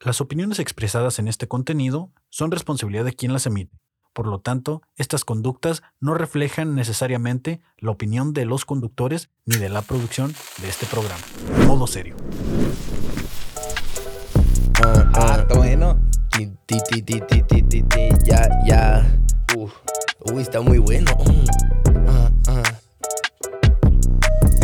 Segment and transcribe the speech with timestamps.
[0.00, 3.80] Las opiniones expresadas en este contenido son responsabilidad de quien las emite.
[4.12, 9.68] Por lo tanto, estas conductas no reflejan necesariamente la opinión de los conductores ni de
[9.68, 10.32] la producción
[10.62, 11.20] de este programa.
[11.66, 12.14] Modo serio.
[14.84, 15.44] Ah,
[18.24, 19.18] Ya, ya.
[20.32, 21.10] Uy, está muy bueno.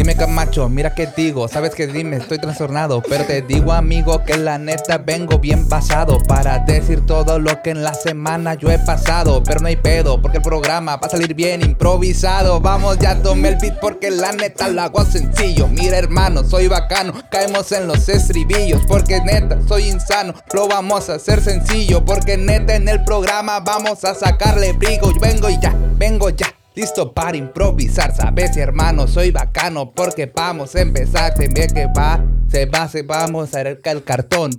[0.04, 4.36] Dime Camacho, mira qué digo, sabes que dime, estoy trastornado, pero te digo amigo que
[4.36, 8.78] la neta vengo bien pasado para decir todo lo que en la semana yo he
[8.78, 12.60] pasado, pero no hay pedo porque el programa va a salir bien improvisado.
[12.60, 15.68] Vamos ya tomé el beat porque la neta lo hago sencillo.
[15.68, 20.34] Mira hermano, soy bacano, caemos en los estribillos porque neta soy insano.
[20.52, 25.10] Lo vamos a hacer sencillo porque neta en el programa vamos a sacarle brigo.
[25.14, 26.54] Yo vengo y ya, vengo ya.
[26.76, 32.24] Listo para improvisar, sabes hermano, soy bacano porque vamos a empezar, se ve que va,
[32.48, 34.50] se va, se vamos a acercar el cartón.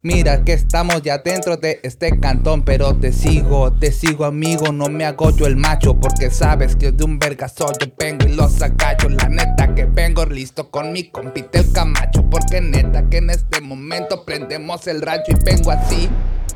[0.00, 4.88] Mira que estamos ya dentro de este cantón, pero te sigo, te sigo amigo, no
[4.88, 9.08] me hago el macho, porque sabes que de un vergazo yo vengo y los agacho,
[9.08, 13.60] la neta que vengo listo con mi compite el camacho, porque neta que en este
[13.60, 16.08] momento prendemos el rancho y vengo así.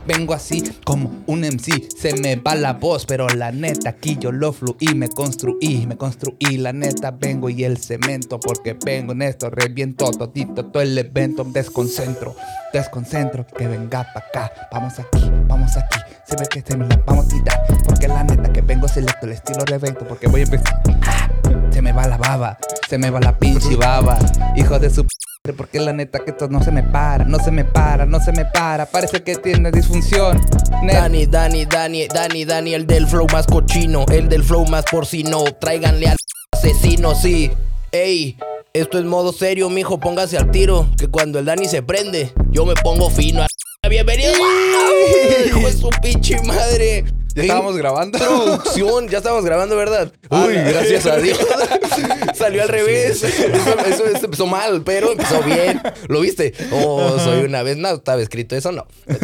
[0.06, 4.33] Vengo así como un MC, se me va la voz, pero la neta aquí yo
[4.33, 9.20] lo fluí, me construí, me construí, la neta vengo y el cemento, porque vengo en
[9.20, 12.34] esto, reviento todito, todo el evento, desconcentro,
[12.72, 16.97] desconcentro, que venga pa' acá, vamos aquí, vamos aquí, se ve que se me la
[17.05, 20.44] vamos a porque la neta que vengo selecto el estilo de evento, porque voy a
[20.44, 21.28] empezar, ah,
[21.70, 24.19] se me va la baba, se me va la pinche baba,
[24.56, 25.06] hijo de su
[25.56, 28.33] porque la neta que esto no se me para, no se me para, no se
[28.33, 28.86] me para.
[28.86, 30.41] Parece que tiene disfunción.
[30.86, 35.44] Dani, Dani, Dani, Dani, Dani, el del flow más cochino, el del flow más porcino.
[35.61, 36.16] Tráiganle al
[36.53, 37.50] asesino, sí.
[37.92, 38.36] Ey,
[38.75, 40.89] esto es modo serio, mijo, póngase al tiro.
[40.98, 43.47] Que cuando el Dani se prende, yo me pongo fino.
[43.89, 44.33] Bienvenido,
[45.47, 47.05] hijo de su pinche madre.
[47.34, 48.19] ¿Ya estábamos grabando?
[48.19, 50.12] Producción, ya estábamos grabando, ¿verdad?
[50.31, 51.38] Uy, gracias a Dios.
[52.38, 53.22] Salió al revés.
[53.25, 55.81] Eso, empezó mal, pero empezó bien.
[56.09, 56.54] ¿Lo viste?
[56.71, 57.76] Oh, soy una vez.
[57.76, 58.87] No, estaba escrito eso, no.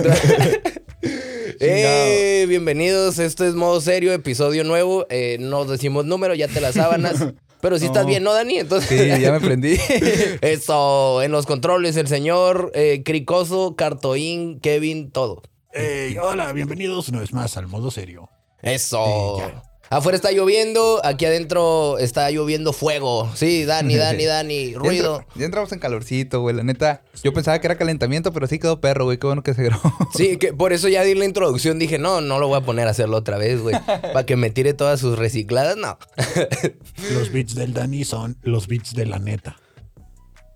[1.60, 5.06] eh, bienvenidos, esto es Modo Serio, episodio nuevo.
[5.10, 7.25] Eh, no decimos número, ya te las sábanas.
[7.60, 8.58] Pero si estás bien, ¿no, Dani?
[8.58, 8.88] Entonces...
[8.91, 9.78] Sí, ya me prendí.
[10.41, 15.42] Eso, en los controles, el señor eh, Cricoso, Cartoín, Kevin, todo.
[15.72, 18.28] Hey, hola, bienvenidos una vez más al modo serio.
[18.60, 19.50] Eso.
[19.94, 23.31] Afuera está lloviendo, aquí adentro está lloviendo fuego.
[23.37, 25.25] Sí, Dani, Dani, Dani, ruido.
[25.37, 26.56] Ya, entramos en calorcito, güey.
[26.56, 29.19] La neta, yo pensaba que era calentamiento, pero sí quedó perro, güey.
[29.19, 29.93] Qué bueno que se grabó.
[30.12, 31.78] Sí, que por eso ya di la introducción.
[31.78, 33.77] Dije, no, no lo voy a poner a hacerlo otra vez, güey.
[33.87, 35.97] Para que me tire todas sus recicladas, no.
[37.12, 39.59] los beats del Dani son los beats de la neta.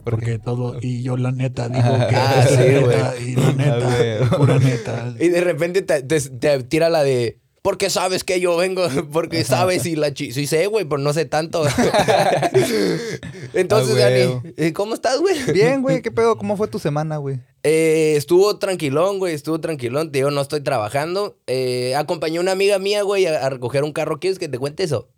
[0.03, 5.15] Porque todo, y yo la neta digo que ah, sí, y la neta, pura neta.
[5.21, 8.83] Y de repente te, tira la de, porque sabes que yo vengo,
[9.13, 11.65] porque sabes y la chi sí sé, güey, pero no sé tanto.
[13.55, 15.37] Entonces, ah, Dani, eh, ¿cómo estás, güey?
[15.53, 16.37] Bien, güey, ¿qué pedo?
[16.37, 17.41] ¿Cómo fue tu semana, güey?
[17.65, 20.13] Eh, estuvo tranquilón, güey, estuvo tranquilón.
[20.13, 21.37] Te digo, no estoy trabajando.
[21.47, 24.21] Eh, acompañé a una amiga mía, güey, a recoger un carro.
[24.21, 25.09] ¿Quieres que te cuente eso?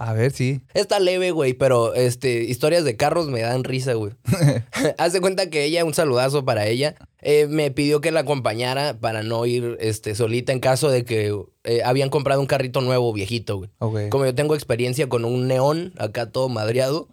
[0.00, 0.62] A ver, sí.
[0.72, 4.14] Está leve, güey, pero este, historias de carros me dan risa, güey.
[4.96, 8.98] Haz de cuenta que ella, un saludazo para ella, eh, me pidió que la acompañara
[8.98, 13.12] para no ir este, solita en caso de que eh, habían comprado un carrito nuevo,
[13.12, 14.08] viejito, güey.
[14.08, 17.08] Como yo tengo experiencia con un neón acá todo madreado,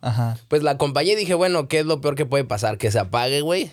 [0.47, 2.77] pues la acompañé y dije, bueno, ¿qué es lo peor que puede pasar?
[2.77, 3.69] Que se apague, güey.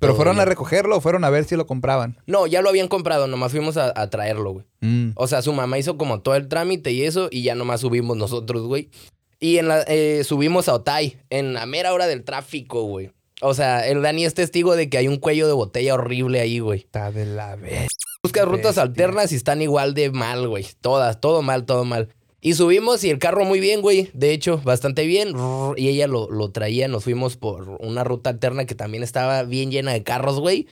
[0.00, 2.16] ¿Pero fueron a recogerlo o fueron a ver si lo compraban?
[2.26, 4.64] No, ya lo habían comprado, nomás fuimos a, traerlo, güey.
[4.80, 5.10] Mm.
[5.14, 8.16] O sea, su mamá hizo como todo el trámite y eso, y ya nomás subimos
[8.16, 8.90] nosotros, güey.
[9.38, 13.12] Y en la, eh, subimos a Otay, en la mera hora del tráfico, güey.
[13.42, 16.58] O sea, el Dani es testigo de que hay un cuello de botella horrible ahí,
[16.58, 16.80] güey.
[16.80, 17.88] Está de la vez.
[18.22, 20.66] Busca rutas alternas y están igual de mal, güey.
[20.82, 22.10] Todas, todo mal, todo mal.
[22.42, 24.10] Y subimos y el carro muy bien, güey.
[24.14, 25.34] De hecho, bastante bien.
[25.76, 26.88] Y ella lo, traía.
[26.88, 30.66] Nos fuimos por una ruta alterna que también estaba bien llena de carros, güey.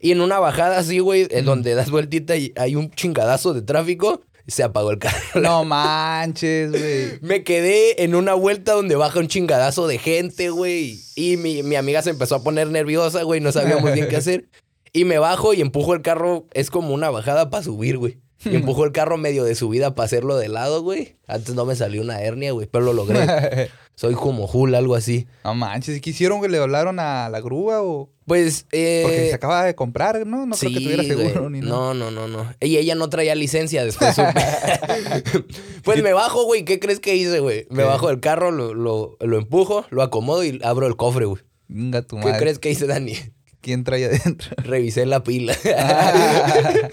[0.00, 3.62] Y en una bajada así, güey, en donde das vueltita y hay un chingadazo de
[3.62, 5.40] tráfico, se apagó el carro.
[5.40, 7.18] No manches, güey.
[7.20, 10.98] Me quedé en una vuelta donde baja un chingadazo de gente, güey.
[11.14, 13.40] Y mi, mi amiga se empezó a poner nerviosa, güey.
[13.40, 14.48] No sabíamos bien qué hacer.
[14.92, 16.46] Y me bajo y empujo el carro.
[16.52, 18.18] Es como una bajada para subir, güey.
[18.44, 21.16] Y empujó el carro medio de subida para hacerlo de lado, güey.
[21.26, 23.70] Antes no me salió una hernia, güey, pero lo logré.
[23.94, 25.26] Soy como Hul, algo así.
[25.44, 28.10] No manches, ¿qué hicieron, que ¿Le hablaron a la grúa o...?
[28.26, 29.02] Pues, eh...
[29.02, 30.46] Porque se acaba de comprar, ¿no?
[30.46, 31.72] No creo que tuviera seguro ni nada.
[31.72, 32.52] No, no, no, no.
[32.60, 34.16] Y ella no traía licencia después.
[35.84, 36.64] pues me bajo, güey.
[36.64, 37.66] ¿Qué crees que hice, güey?
[37.70, 41.42] Me bajo del carro, lo, lo, lo, empujo, lo acomodo y abro el cofre, güey.
[41.68, 42.32] Venga tu madre.
[42.32, 43.14] ¿Qué crees que hice, Dani?
[43.62, 44.50] ¿Quién trae adentro?
[44.58, 45.56] Revisé la pila.
[45.76, 46.88] Ah.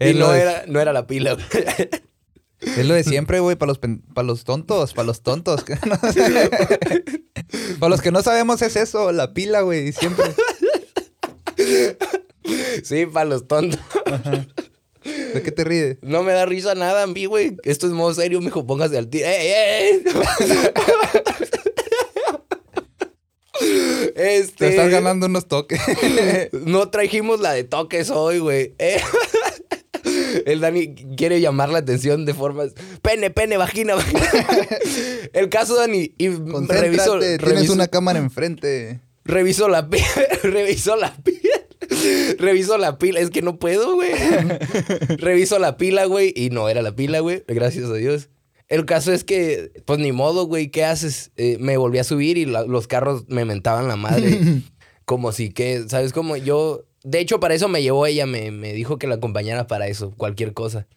[0.00, 1.36] y no de- era, no era la pila.
[2.60, 3.78] Es lo de siempre, güey, para los,
[4.14, 5.62] pa' los tontos, para los tontos.
[7.78, 10.24] para los que no sabemos es eso, la pila, güey, siempre.
[12.82, 13.78] sí, para los tontos.
[15.34, 15.98] ¿De qué te ríes?
[16.02, 17.56] No me da risa nada a mí, güey.
[17.62, 18.66] Esto es modo serio, mijo.
[18.66, 19.26] Póngase al tiro.
[19.26, 20.02] ¡Ey, ey!
[24.36, 24.56] Este.
[24.66, 25.80] Te estás ganando unos toques.
[26.52, 28.74] No trajimos la de toques hoy, güey.
[28.78, 29.00] Eh,
[30.46, 32.72] El Dani quiere llamar la atención de formas.
[33.02, 34.22] Pene, pene, vagina, vagina.
[35.32, 36.14] El caso, Dani.
[36.18, 39.00] Y revisó, tienes revisó- una cámara enfrente.
[39.24, 40.06] revisó la pila.
[40.42, 41.40] revisó la pila.
[42.38, 43.20] Revisó la pila.
[43.20, 44.12] Es que no puedo, güey.
[45.18, 46.32] Revisó la pila, güey.
[46.36, 47.42] Y no era la pila, güey.
[47.48, 48.28] Gracias a Dios.
[48.68, 50.70] El caso es que, pues ni modo, güey.
[50.70, 51.30] ¿Qué haces?
[51.36, 54.38] Eh, me volví a subir y la- los carros me mentaban la madre.
[55.04, 56.12] como si que, ¿sabes?
[56.12, 56.82] Como yo.
[57.04, 58.26] De hecho, para eso me llevó ella.
[58.26, 60.12] Me, me dijo que la acompañara para eso.
[60.16, 60.86] Cualquier cosa.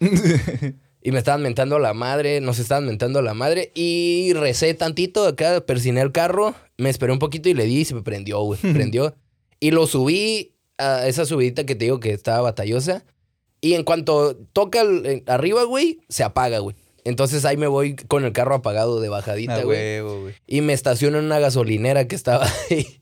[1.02, 3.72] Y me estaban mentando la madre, nos estaban mentando la madre.
[3.74, 7.84] Y recé tantito acá, persiné el carro, me esperé un poquito y le di y
[7.86, 8.60] se me prendió, güey.
[8.74, 9.14] Prendió.
[9.60, 13.02] Y lo subí a esa subidita que te digo que estaba batallosa.
[13.62, 16.76] Y en cuanto toca el- arriba, güey, se apaga, güey.
[17.04, 19.78] Entonces ahí me voy con el carro apagado de bajadita, güey.
[20.46, 23.00] Y me estaciono en una gasolinera que estaba ahí.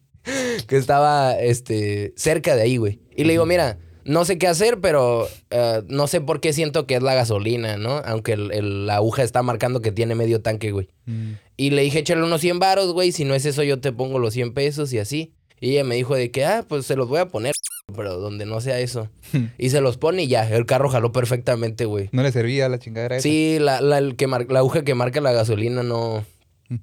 [0.66, 3.00] Que estaba este, cerca de ahí, güey.
[3.16, 6.86] Y le digo, mira, no sé qué hacer, pero eh, no sé por qué siento
[6.86, 7.98] que es la gasolina, ¿no?
[8.04, 10.88] Aunque el- el- la aguja está marcando que tiene medio tanque, güey.
[11.06, 11.32] Mm.
[11.56, 13.12] Y le dije, échale unos 100 varos, güey.
[13.12, 15.32] Si no es eso, yo te pongo los 100 pesos y así.
[15.60, 17.52] Y ella me dijo de que, ah, pues se los voy a poner,
[17.98, 19.10] pero donde no sea eso.
[19.58, 22.08] y se los pone y ya, el carro jaló perfectamente, güey.
[22.12, 23.24] No le servía la chingadera esa.
[23.24, 26.24] Sí, la, la, el que mar- la aguja que marca la gasolina no,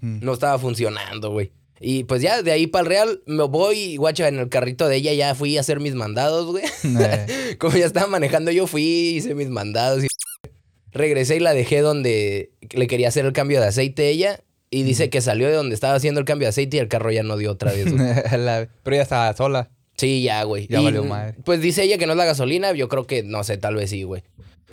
[0.02, 1.52] no estaba funcionando, güey.
[1.80, 4.96] Y pues ya de ahí para el Real me voy, guacha, en el carrito de
[4.98, 6.64] ella ya fui a hacer mis mandados, güey.
[6.84, 8.84] Eh, Como ya estaba manejando, yo fui,
[9.18, 10.08] hice mis mandados y
[10.92, 14.40] regresé y la dejé donde le quería hacer el cambio de aceite a ella.
[14.72, 17.12] Y dice que salió de donde estaba haciendo el cambio de aceite y el carro
[17.12, 17.94] ya no dio otra vez.
[17.94, 18.06] güey.
[18.40, 19.70] la- Pero ya estaba sola.
[19.98, 20.68] Sí, ya, güey.
[20.68, 21.36] Ya Y, valió madre.
[21.46, 23.90] Pues dice ella que no es la gasolina, yo creo que, no sé, tal vez
[23.90, 24.24] sí, güey.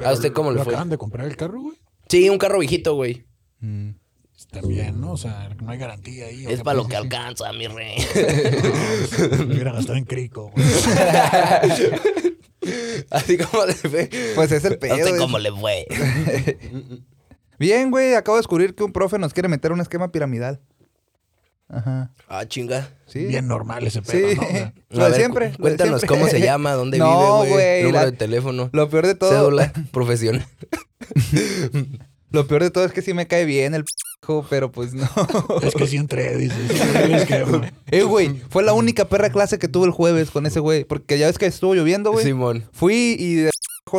[0.04, 0.72] ¿A usted cómo le ¿Lo fue?
[0.72, 1.76] acaban de comprar el carro, güey?
[2.08, 3.24] Sí, un carro viejito, güey.
[3.60, 3.90] Mm.
[4.36, 5.12] Está bien, ¿no?
[5.12, 6.44] O sea, no hay garantía ahí.
[6.48, 7.96] Es ¿o para lo que alcanza, mi rey.
[9.46, 10.66] Me hubiera gastado en crico, güey.
[13.10, 14.08] Así como le fue.
[14.34, 14.94] Pues es el ¿A pedo.
[14.94, 15.86] usted es- cómo le fue?
[17.58, 20.60] Bien, güey, acabo de descubrir que un profe nos quiere meter un esquema piramidal.
[21.72, 22.10] Ajá.
[22.28, 22.88] Ah, chinga.
[23.06, 23.24] Sí.
[23.26, 24.36] Bien normal ese pedo, Sí.
[24.90, 25.46] Lo A de ver, siempre.
[25.46, 26.18] cu- lo de Cuéntanos siempre.
[26.18, 27.50] cómo se llama, dónde No, vive, güey.
[27.50, 28.70] güey, Número la- de teléfono.
[28.72, 29.30] Lo peor de todo.
[29.30, 30.46] Cédula profesional.
[32.30, 33.88] Lo peor de todo es que sí me cae bien el p,
[34.48, 35.08] pero pues no.
[35.62, 36.58] es que sí entré, dices.
[37.90, 40.84] Eh, güey, fue la única perra clase que tuve el jueves con ese güey.
[40.84, 42.24] Porque ya ves que estuvo lloviendo, güey.
[42.24, 42.64] Simón.
[42.72, 43.50] Fui y de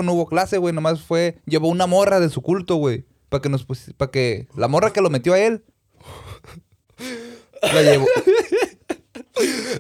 [0.02, 0.74] no hubo clase, güey.
[0.74, 1.38] Nomás fue.
[1.46, 3.06] Llevó una morra de su culto, güey.
[3.30, 4.48] Para que nos pusi- Para que.
[4.56, 5.64] La morra que lo metió a él.
[7.74, 8.06] La llevó.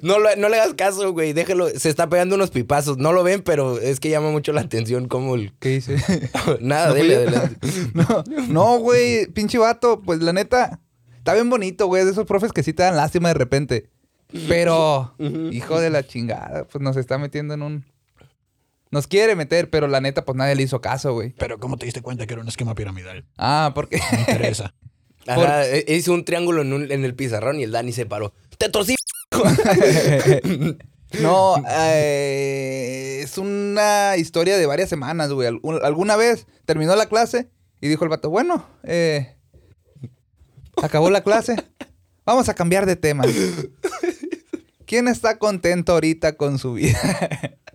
[0.01, 1.31] No, lo- no le hagas caso, güey.
[1.33, 1.69] Déjalo.
[1.69, 2.97] Se está pegando unos pipazos.
[2.97, 5.53] No lo ven, pero es que llama mucho la atención como el...
[5.59, 5.97] ¿Qué hice?
[6.59, 7.56] Nada, No dele adelante.
[7.94, 10.80] No, no, güey, pinche vato, pues la neta,
[11.18, 13.89] está bien bonito, güey, de esos profes que sí te dan lástima de repente.
[14.47, 15.13] Pero,
[15.51, 17.85] hijo de la chingada, pues nos está metiendo en un...
[18.89, 21.31] Nos quiere meter, pero la neta, pues nadie le hizo caso, güey.
[21.37, 23.25] Pero ¿cómo te diste cuenta que era un esquema piramidal?
[23.37, 23.99] Ah, porque...
[24.11, 24.73] Me interesa.
[25.27, 28.33] Ajá, e- hizo un triángulo en, un- en el pizarrón y el Dani se paró.
[28.57, 28.95] ¡Te torcí!
[31.21, 35.47] no, eh, es una historia de varias semanas, güey.
[35.83, 37.49] Alguna vez terminó la clase
[37.81, 39.35] y dijo el vato, bueno, eh,
[40.81, 41.56] acabó la clase,
[42.25, 43.23] vamos a cambiar de tema.
[44.85, 46.99] ¿Quién está contento ahorita con su vida?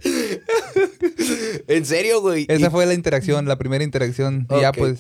[1.68, 2.46] ¿En serio, güey?
[2.48, 4.46] Esa Y- fue la interacción, la primera interacción.
[4.50, 4.98] Y ya pues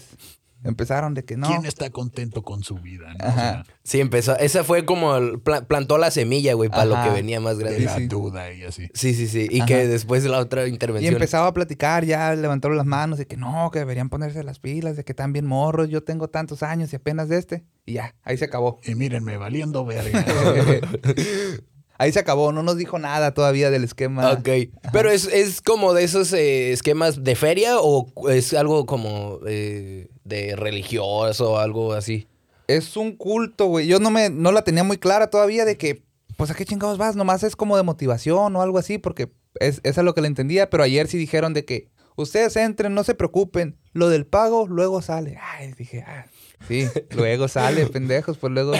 [0.64, 1.46] empezaron de que no.
[1.48, 3.14] ¿Quién está contento con su vida?
[3.18, 3.24] no?
[3.24, 3.40] O Ajá.
[3.40, 4.36] sea, Sí, empezó.
[4.38, 5.16] Esa fue como...
[5.16, 7.84] el pla- plantó la semilla, güey, para lo que venía más de grande.
[7.84, 8.06] la sí.
[8.06, 8.88] duda y así.
[8.92, 9.46] Sí, sí, sí.
[9.50, 9.66] Y Ajá.
[9.66, 11.14] que después de la otra Y intervención...
[11.14, 14.96] empezaba a platicar, ya levantaron las manos de que no, que deberían ponerse las pilas,
[14.96, 17.64] de que están bien morros, yo tengo tantos años y apenas de este.
[17.86, 18.80] Y ya, ahí se acabó.
[18.84, 20.24] Y mírenme, valiendo verga.
[21.98, 24.32] ahí se acabó, no nos dijo nada todavía del esquema.
[24.32, 24.48] Ok.
[24.92, 30.08] Pero es, es como de esos eh, esquemas de feria o es algo como eh,
[30.28, 32.26] de religioso o algo así.
[32.66, 33.86] Es un culto, güey.
[33.86, 36.02] Yo no me, no la tenía muy clara todavía de que,
[36.36, 39.30] pues a qué chingados vas, nomás es como de motivación o algo así, porque
[39.60, 42.94] es, es a lo que le entendía, pero ayer sí dijeron de que ustedes entren,
[42.94, 45.38] no se preocupen, lo del pago luego sale.
[45.40, 46.26] Ay, dije, ah,
[46.68, 48.72] sí, luego sale, pendejos, pues luego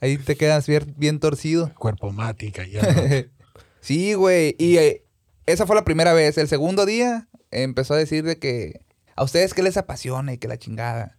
[0.00, 1.72] ahí te quedas bien, bien torcido.
[1.78, 2.82] Cuerpo mática, ya.
[3.80, 4.56] Sí, güey.
[4.58, 5.04] Y eh,
[5.44, 6.38] esa fue la primera vez.
[6.38, 8.80] El segundo día empezó a decir de que
[9.16, 11.18] a ustedes qué les apasiona y que la chingada.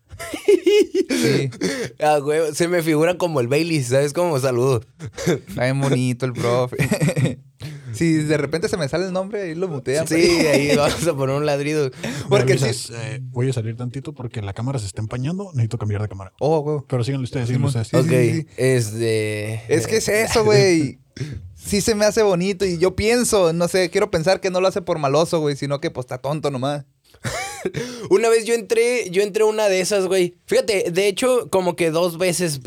[1.09, 1.49] Sí,
[1.99, 4.13] Ah, güey, se me figura como el Bailey, ¿sabes?
[4.13, 4.81] Como saludo.
[5.25, 7.39] está bien bonito el profe.
[7.93, 10.05] Si de repente se me sale el nombre, ahí lo mutean.
[10.05, 11.89] Sí, ahí vamos a poner un ladrido.
[12.27, 15.51] Porque avisas, eh, voy a salir tantito porque la cámara se está empañando.
[15.53, 16.33] Necesito cambiar de cámara.
[16.39, 16.79] Oh, güey.
[16.89, 17.81] Pero síganle ustedes, síganle Simón.
[17.81, 18.05] ustedes.
[18.05, 18.47] Sí, ok, sí, sí.
[18.57, 19.73] este...
[19.73, 20.99] Es que es eso, güey.
[21.55, 24.67] Sí se me hace bonito y yo pienso, no sé, quiero pensar que no lo
[24.67, 26.85] hace por maloso, güey, sino que pues está tonto nomás.
[28.09, 30.35] Una vez yo entré, yo entré una de esas, güey.
[30.45, 32.59] Fíjate, de hecho, como que dos veces,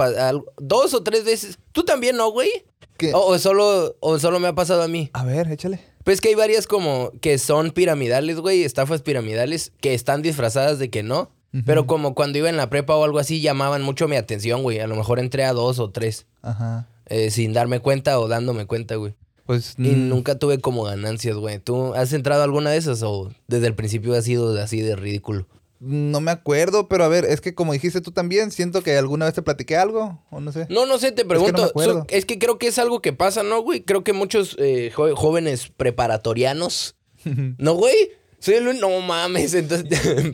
[0.59, 1.59] dos o tres veces.
[1.73, 2.51] ¿Tú también no, güey?
[2.97, 3.13] ¿Qué?
[3.15, 5.11] O, o solo, o solo me ha pasado a mí.
[5.13, 5.81] A ver, échale.
[6.05, 10.91] Pues que hay varias como que son piramidales, güey, estafas piramidales, que están disfrazadas de
[10.91, 11.31] que no.
[11.65, 14.81] Pero como cuando iba en la prepa o algo así, llamaban mucho mi atención, güey.
[14.81, 16.87] A lo mejor entré a dos o tres, Ajá.
[17.07, 19.15] eh, sin darme cuenta o dándome cuenta, güey.
[19.49, 21.59] Pues Y mm, nunca tuve como ganancias, güey.
[21.59, 24.95] ¿Tú has entrado a alguna de esas o desde el principio ha sido así de
[24.95, 25.49] ridículo?
[25.81, 29.27] no me acuerdo, pero a ver, es que como dijiste tú también, siento que alguna
[29.27, 30.67] vez te platiqué algo, o no sé.
[30.69, 31.63] No, no sé, te no pregunto.
[31.63, 32.01] me acuerdo.
[32.01, 33.83] So- Es que, creo que es algo que pasa, ¿no, güey?
[33.83, 36.97] Creo que muchos eh, jóvenes preparatorianos.
[37.59, 37.95] ¿No, güey?
[38.41, 39.89] Soy el No mames, entonces.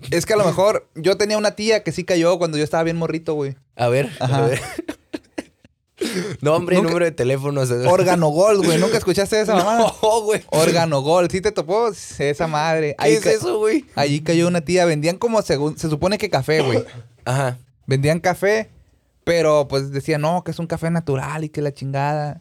[0.11, 2.83] Es que a lo mejor yo tenía una tía que sí cayó cuando yo estaba
[2.83, 3.55] bien morrito, güey.
[3.77, 4.45] a ver, Ajá.
[4.45, 4.61] a ver.
[6.41, 7.61] Nombre Nunca- número de teléfono.
[7.89, 8.79] Órgano Gold, güey.
[8.79, 9.79] ¿Nunca escuchaste esa mamá?
[10.03, 10.43] No, güey.
[10.51, 11.31] Órgano Gold.
[11.31, 11.89] ¿Sí te topó?
[12.19, 12.97] Esa madre.
[13.01, 13.85] ¿Qué es ca- eso, güey?
[13.95, 14.85] Ahí cayó una tía.
[14.85, 15.79] Vendían como según...
[15.79, 16.85] Se supone que café, güey.
[17.25, 17.59] Ajá.
[17.87, 18.71] Vendían café,
[19.25, 22.41] pero pues decían, no, que es un café natural y que la chingada.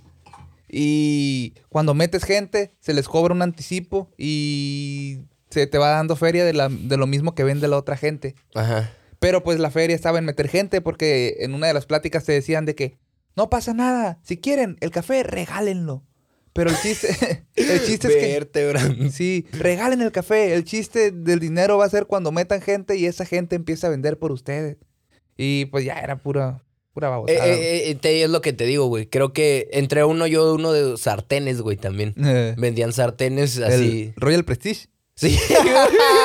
[0.70, 5.20] Y cuando metes gente, se les cobra un anticipo y
[5.50, 8.36] se te va dando feria de, la- de lo mismo que vende la otra gente.
[8.56, 8.90] Ajá.
[9.20, 12.32] Pero pues la feria estaba en meter gente porque en una de las pláticas te
[12.34, 12.98] decían de que
[13.36, 14.20] no pasa nada.
[14.24, 16.04] Si quieren el café, regálenlo.
[16.54, 17.08] Pero el chiste,
[17.56, 18.16] el chiste es
[18.52, 19.10] que...
[19.12, 20.54] Sí, regalen el café.
[20.54, 23.90] El chiste del dinero va a ser cuando metan gente y esa gente empieza a
[23.90, 24.78] vender por ustedes.
[25.36, 26.64] Y pues ya era pura,
[26.94, 27.48] pura Eh, babosada.
[27.48, 29.08] eh, eh, te- es lo que te digo, güey.
[29.08, 32.14] Creo que entre uno yo uno de sartenes, güey, también.
[32.24, 34.14] Eh, Vendían sartenes así.
[34.16, 34.90] el Royal Prestige.
[35.16, 35.38] Sí.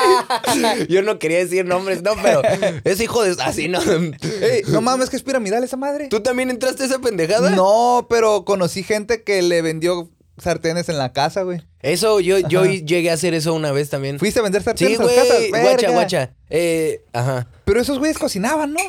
[0.89, 2.41] Yo no quería decir nombres, no, pero
[2.83, 3.35] es hijo de.
[3.43, 3.79] Así no.
[3.81, 6.07] Ey, no mames, que es piramidal esa madre.
[6.07, 7.51] ¿Tú también entraste a esa pendejada?
[7.51, 11.61] No, pero conocí gente que le vendió sartenes en la casa, güey.
[11.81, 12.71] Eso, yo, yo Ajá.
[12.71, 14.19] llegué a hacer eso una vez también.
[14.19, 15.49] ¿Fuiste a vender sartenes Sí, a las casas?
[15.49, 16.33] Guacha, guacha.
[16.49, 17.47] Eh, ajá.
[17.65, 18.79] Pero esos güeyes cocinaban, ¿no?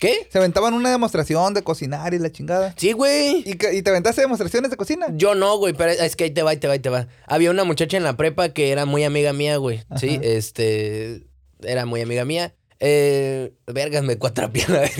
[0.00, 0.26] ¿Qué?
[0.30, 2.74] Se aventaban una demostración de cocinar y la chingada.
[2.78, 3.44] Sí, güey.
[3.44, 5.08] ¿Y, te aventaste demostraciones de cocina?
[5.12, 7.06] Yo no, güey, pero es que ahí te va, ahí te va, ahí te va.
[7.26, 9.84] Había una muchacha en la prepa que era muy amiga mía, güey.
[9.96, 11.26] Sí, este.
[11.62, 12.54] Era muy amiga mía.
[12.80, 14.90] Eh, vergas, me ver.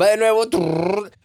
[0.00, 0.42] Va de nuevo.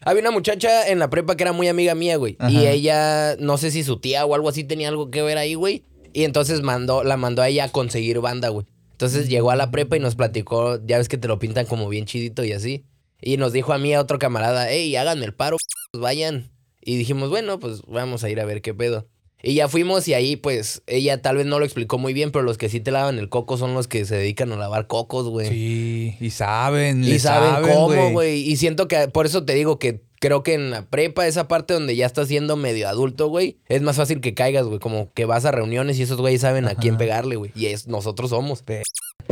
[0.02, 2.38] Había una muchacha en la prepa que era muy amiga mía, güey.
[2.48, 5.56] Y ella, no sé si su tía o algo así tenía algo que ver ahí,
[5.56, 5.84] güey.
[6.14, 8.68] Y entonces mandó, la mandó a ella a conseguir banda, güey.
[8.92, 11.90] Entonces llegó a la prepa y nos platicó, ya ves que te lo pintan como
[11.90, 12.86] bien chidito y así.
[13.26, 15.58] Y nos dijo a mí, a otro camarada, hey, háganme el paro,
[15.94, 16.52] vayan.
[16.80, 19.08] Y dijimos, bueno, pues vamos a ir a ver qué pedo.
[19.42, 22.44] Y ya fuimos y ahí, pues, ella tal vez no lo explicó muy bien, pero
[22.46, 25.28] los que sí te lavan el coco son los que se dedican a lavar cocos,
[25.28, 25.50] güey.
[25.50, 28.48] Sí, y saben, Y saben, cómo, güey.
[28.48, 31.74] Y siento que por eso te digo que creo que en la prepa, esa parte
[31.74, 34.78] donde ya estás siendo medio adulto, güey, es más fácil que caigas, güey.
[34.78, 37.52] Como que vas a reuniones y esos güeyes saben a quién pegarle, güey.
[37.56, 38.64] Y es, nosotros somos.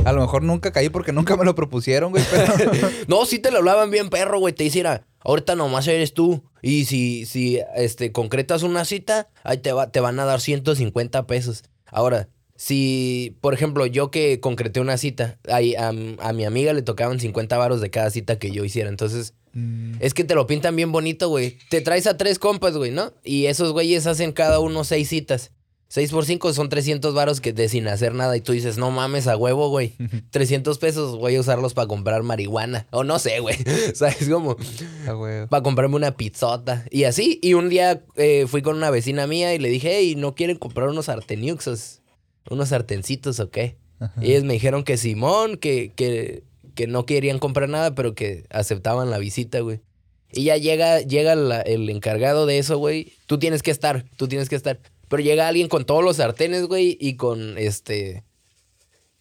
[0.06, 2.54] A lo mejor nunca caí porque nunca me lo propusieron, güey, pero...
[3.08, 4.54] No, sí te lo hablaban bien, perro, güey.
[4.54, 6.44] Te hiciera, ahorita nomás eres tú.
[6.62, 11.28] Y si, si este, concretas una cita, ahí te, va, te van a dar 150
[11.28, 11.64] pesos.
[11.86, 16.82] Ahora, si, por ejemplo, yo que concreté una cita, ahí a, a mi amiga le
[16.82, 18.90] tocaban 50 varos de cada cita que yo hiciera.
[18.90, 21.58] Entonces, Mm, es que te lo pintan bien bonito, güey.
[21.70, 23.14] Te traes a tres compas, güey, ¿no?
[23.24, 25.52] Y esos güeyes hacen cada uno seis citas.
[25.94, 28.36] Seis por cinco son 300 varos que de sin hacer nada.
[28.36, 29.94] Y tú dices, no mames, a huevo, güey.
[30.32, 32.88] 300 pesos voy a usarlos para comprar marihuana.
[32.90, 33.58] O no sé, güey.
[33.94, 34.58] ¿Sabes cómo?
[35.08, 35.46] a güey.
[35.46, 36.84] Para comprarme una pizzota.
[36.90, 37.38] Y así.
[37.44, 40.58] Y un día eh, fui con una vecina mía y le dije, hey, ¿no quieren
[40.58, 42.02] comprar unos sarteniuxos?
[42.50, 43.78] ¿Unos sartencitos o qué?
[44.20, 46.42] Y ellos me dijeron que Simón, que, que,
[46.74, 49.82] que no querían comprar nada, pero que aceptaban la visita, güey.
[50.32, 53.14] Y ya llega, llega la- el encargado de eso, güey.
[53.28, 54.80] Tú tienes que estar, tú tienes que estar.
[55.08, 58.24] Pero llega alguien con todos los sartenes, güey, y con este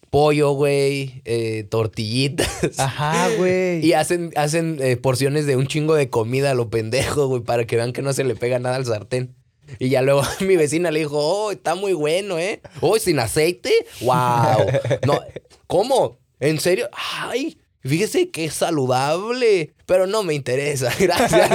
[0.09, 2.79] pollo, güey, eh, tortillitas.
[2.79, 3.83] Ajá, güey.
[3.83, 7.65] Y hacen, hacen eh, porciones de un chingo de comida a lo pendejo, güey, para
[7.65, 9.35] que vean que no se le pega nada al sartén.
[9.79, 12.61] Y ya luego mi vecina le dijo, oh, está muy bueno, ¿eh?
[12.81, 13.71] Oh, sin aceite.
[14.01, 14.67] ¡Wow!
[15.07, 15.19] No,
[15.65, 16.19] ¿cómo?
[16.39, 16.89] ¿En serio?
[16.91, 17.57] ¡Ay!
[17.85, 20.89] Fíjese que es saludable, pero no me interesa.
[20.99, 21.51] Gracias.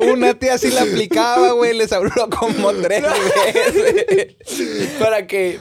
[0.12, 1.74] Una tía sí la aplicaba, güey.
[1.74, 3.02] Les habló como tres
[3.54, 4.36] veces.
[4.98, 5.58] Para que.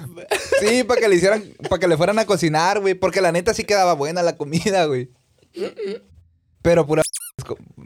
[0.60, 2.96] Sí, para que le hicieran, para que le fueran a cocinar, güey.
[2.96, 5.10] Porque la neta sí quedaba buena la comida, güey.
[6.62, 7.01] Pero pura,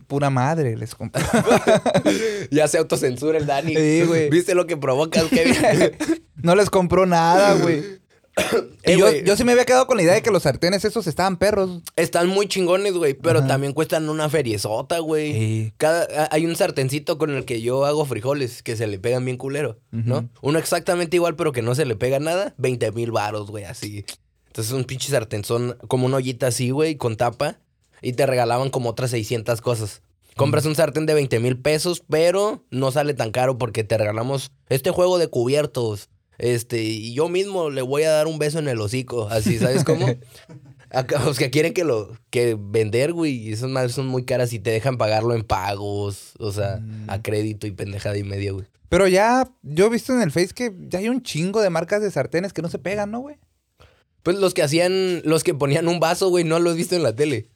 [0.08, 1.22] pura madre les compró.
[2.50, 3.76] Ya se autocensura el Dani.
[3.76, 4.30] Sí, güey.
[4.32, 5.56] ¿Viste lo que provocas, Kevin?
[6.36, 7.84] No les compró nada, güey.
[8.84, 11.08] Eh, yo, yo sí me había quedado con la idea de que los sartenes esos
[11.08, 11.82] estaban perros.
[11.96, 13.48] Están muy chingones, güey, pero Ajá.
[13.48, 15.34] también cuestan una feriezota, güey.
[15.34, 15.74] Sí.
[15.78, 19.38] Cada, hay un sartencito con el que yo hago frijoles que se le pegan bien
[19.38, 20.30] culero, ¿no?
[20.42, 24.06] Uno exactamente igual, pero que no se le pega nada, 20 mil varos, güey, así.
[24.48, 27.60] Entonces un pinche sartenzón, como una ollita así, güey, con tapa,
[28.02, 30.02] y te regalaban como otras 600 cosas.
[30.36, 34.52] Compras un sartén de 20 mil pesos, pero no sale tan caro porque te regalamos
[34.70, 36.10] este juego de cubiertos.
[36.38, 39.84] Este, y yo mismo le voy a dar un beso en el hocico, así, ¿sabes
[39.84, 40.06] cómo?
[40.92, 44.54] Acá, Los que quieren que lo que vender, güey, y esas madres son muy caras
[44.54, 47.10] y te dejan pagarlo en pagos, o sea, Mm.
[47.10, 48.66] a crédito y pendejada y media, güey.
[48.88, 52.02] Pero ya, yo he visto en el Face que ya hay un chingo de marcas
[52.02, 53.36] de sartenes que no se pegan, ¿no, güey?
[54.26, 57.04] Pues los que hacían, los que ponían un vaso, güey, no lo has visto en
[57.04, 57.52] la tele.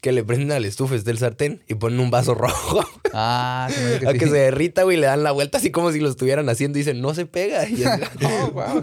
[0.00, 2.84] Que le prenden al estufa del sartén y ponen un vaso rojo.
[3.14, 3.68] Ah,
[4.06, 6.48] a que que se derrita, güey, le dan la vuelta así como si lo estuvieran
[6.48, 7.68] haciendo y dicen, no se pega.
[7.68, 8.82] Y así, Oh, wow.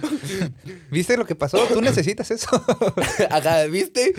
[0.91, 1.57] ¿Viste lo que pasó?
[1.71, 2.47] Tú necesitas eso.
[3.29, 4.13] Ajá, ¿viste?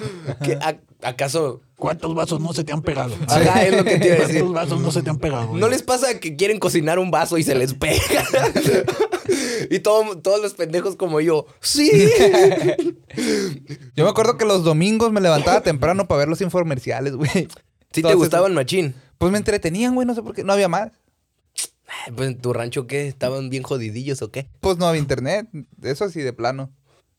[0.45, 0.59] ¿Que
[1.03, 3.15] ¿Acaso ¿Cuántos vasos no se te han pegado?
[3.29, 4.41] Ajá, es lo que te iba a decir.
[4.41, 5.49] ¿Cuántos vasos no se te han pegado?
[5.49, 5.61] güey?
[5.61, 8.01] ¿No les pasa que quieren cocinar un vaso y se les pega?
[9.71, 11.91] y todo- todos los pendejos como yo, sí.
[13.95, 17.49] Yo me acuerdo que los domingos me levantaba temprano para ver los infomerciales, güey.
[17.93, 18.95] ¿Sí te gustaban machín?
[19.19, 20.45] Pues me entretenían, güey, no sé por qué.
[20.45, 20.93] No había más.
[22.15, 23.07] Pues en tu rancho, ¿qué?
[23.07, 24.49] ¿Estaban bien jodidillos o qué?
[24.61, 25.49] Pues no había internet.
[25.83, 26.71] Eso sí, de plano.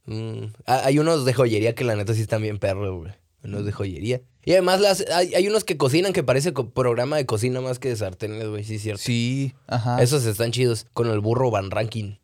[0.05, 3.13] Mm, ah, Hay unos de joyería que la neta sí están bien perros, güey.
[3.43, 4.21] Unos de joyería.
[4.43, 7.79] Y además las, hay, hay unos que cocinan que parece co- programa de cocina más
[7.79, 8.63] que de sartenes, güey.
[8.63, 9.01] Sí, es cierto.
[9.03, 10.01] Sí, ajá.
[10.01, 10.87] Esos están chidos.
[10.93, 12.15] Con el burro Van Ranking.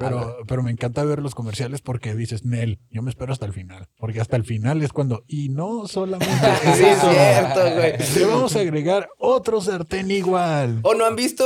[0.00, 3.52] Pero, pero me encanta ver los comerciales porque dices, Nel, yo me espero hasta el
[3.52, 3.88] final.
[3.98, 6.36] Porque hasta el final es cuando, y no solamente
[6.76, 7.94] Sí, es cierto, güey.
[8.14, 10.78] Le vamos a agregar otro sartén igual.
[10.84, 11.44] ¿O no han visto?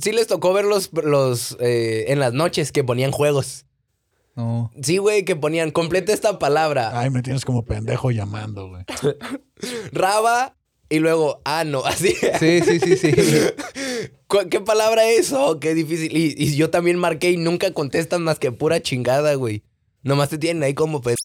[0.00, 3.66] Sí les tocó ver los, los eh, en las noches que ponían juegos.
[4.36, 4.70] No.
[4.82, 6.98] Sí, güey, que ponían completa esta palabra.
[6.98, 8.84] Ay, me tienes como pendejo llamando, güey.
[9.92, 10.56] Raba
[10.88, 12.14] y luego ano, así.
[12.38, 13.12] Sí, sí, sí, sí.
[14.26, 15.32] ¿Cu- ¿Qué palabra es?
[15.32, 16.16] Oh, qué difícil.
[16.16, 19.62] Y, y yo también marqué y nunca contestan más que pura chingada, güey.
[20.02, 21.16] Nomás te tienen ahí como pendejo.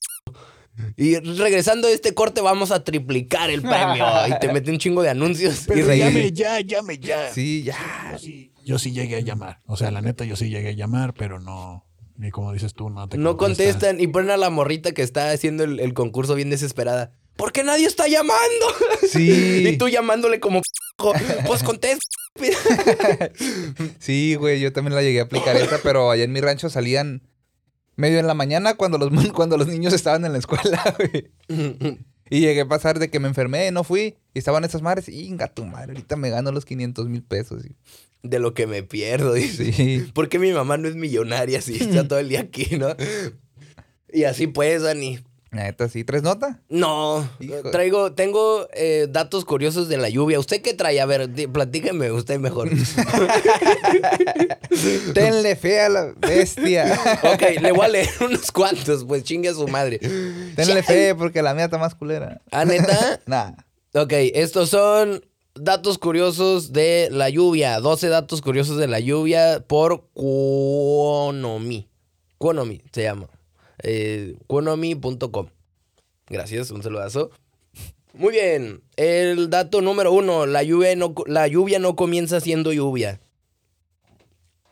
[0.98, 4.06] Y regresando a este corte vamos a triplicar el premio.
[4.28, 5.64] Y te mete un chingo de anuncios.
[5.64, 6.00] y Pero reí.
[6.00, 7.32] llame ya, llame ya.
[7.34, 7.78] Sí, ya.
[8.12, 9.62] Yo sí, yo sí llegué a llamar.
[9.68, 11.85] O sea, la neta, yo sí llegué a llamar, pero no.
[12.18, 15.32] Ni como dices tú, no te No contestan y ponen a la morrita que está
[15.32, 17.12] haciendo el, el concurso bien desesperada.
[17.36, 18.66] ¿Por qué nadie está llamando?
[19.10, 19.68] Sí.
[19.68, 20.62] y tú llamándole como.
[21.46, 22.00] Pues contesta.
[24.00, 27.24] Sí, güey, yo también la llegué a aplicar esa, pero allá en mi rancho salían
[27.96, 31.32] medio en la mañana cuando los, cuando los niños estaban en la escuela, güey.
[32.30, 35.48] Y llegué a pasar de que me enfermé, no fui, y estaban esas madres, inga
[35.48, 37.64] tu madre, ahorita me gano los 500 mil pesos.
[37.66, 37.76] y-
[38.24, 39.72] De lo que me pierdo, dice.
[39.72, 40.10] Sí.
[40.14, 42.96] ¿Por qué mi mamá no es millonaria si está todo el día aquí, no?
[44.12, 45.20] Y así pues, Dani.
[45.56, 46.58] Neta, sí, ¿tres notas?
[46.68, 47.72] No, Hijo.
[47.72, 50.38] traigo, tengo eh, datos curiosos de la lluvia.
[50.38, 51.00] ¿Usted qué trae?
[51.00, 52.70] A ver, platíqueme usted mejor.
[55.14, 57.00] Tenle fe a la bestia.
[57.24, 60.00] ok, le voy a leer unos cuantos, pues chingue a su madre.
[60.56, 62.42] Tenle fe porque la mía está más culera.
[62.52, 63.22] ¿Ah, neta?
[63.26, 63.54] Nah.
[63.94, 67.80] Ok, estos son datos curiosos de la lluvia.
[67.80, 71.88] 12 datos curiosos de la lluvia por Kuonomi.
[72.38, 73.30] Kuonomi se llama.
[73.84, 74.36] Eh.
[76.28, 77.32] Gracias, un saludazo.
[78.14, 78.82] Muy bien.
[78.96, 80.46] El dato número uno.
[80.46, 83.20] La lluvia, no, la lluvia no comienza siendo lluvia.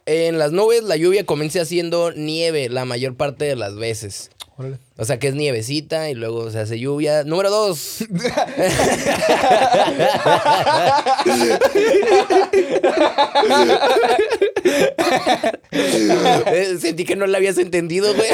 [0.05, 4.31] En las nubes la lluvia comienza siendo nieve la mayor parte de las veces.
[4.97, 7.23] O sea que es nievecita y luego se hace lluvia.
[7.23, 8.05] Número dos.
[15.75, 18.29] Eh, Sentí que no la habías entendido, güey.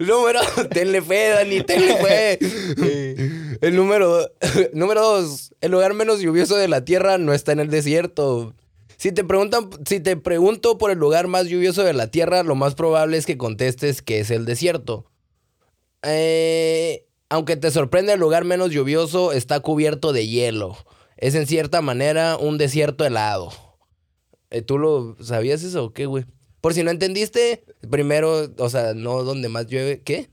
[0.00, 2.38] número, tenle fe, Dani, tenle fe.
[3.60, 4.30] El número,
[4.72, 5.52] número dos.
[5.60, 8.54] El lugar menos lluvioso de la Tierra no está en el desierto.
[8.98, 12.56] Si te preguntan, si te pregunto por el lugar más lluvioso de la Tierra, lo
[12.56, 15.06] más probable es que contestes que es el desierto.
[16.02, 20.76] Eh, aunque te sorprende el lugar menos lluvioso, está cubierto de hielo.
[21.16, 23.52] Es en cierta manera un desierto helado.
[24.50, 26.24] Eh, ¿Tú lo sabías eso o qué, güey?
[26.60, 30.02] Por si no entendiste, primero, o sea, no donde más llueve.
[30.02, 30.28] ¿Qué?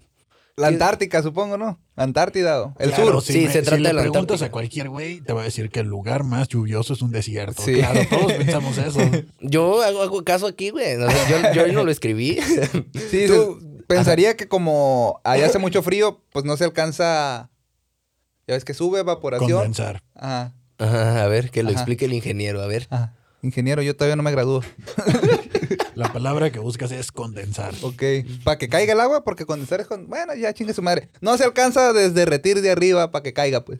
[0.55, 1.79] La Antártica, supongo, ¿no?
[1.97, 3.23] Antártida, o- el Claro, sur.
[3.23, 5.41] si Sí, me- se si trata le de la preguntas a cualquier güey, te va
[5.41, 7.61] a decir que el lugar más lluvioso es un desierto.
[7.63, 7.75] Sí.
[7.75, 8.99] Claro, todos pensamos eso.
[9.39, 10.95] Yo hago, hago caso aquí, güey.
[10.95, 12.37] O sea, yo, yo no lo escribí.
[13.11, 17.49] Sí, Tú- se- pensaría que como allá hace mucho frío, pues no se alcanza.
[18.47, 19.51] Ya ves que sube evaporación.
[19.51, 20.03] Condensar.
[20.15, 20.53] Ajá.
[20.77, 21.77] Ajá, a ver, que lo Ajá.
[21.79, 22.87] explique el ingeniero, a ver.
[22.89, 23.13] Ajá.
[23.41, 24.61] Ingeniero, yo todavía no me gradúo.
[25.95, 27.73] La palabra que buscas es condensar.
[27.81, 28.03] Ok.
[28.43, 30.07] Para que caiga el agua, porque condensar es con.
[30.07, 31.09] Bueno, ya chingue su madre.
[31.21, 33.79] No se alcanza desde derretir de arriba para que caiga, pues.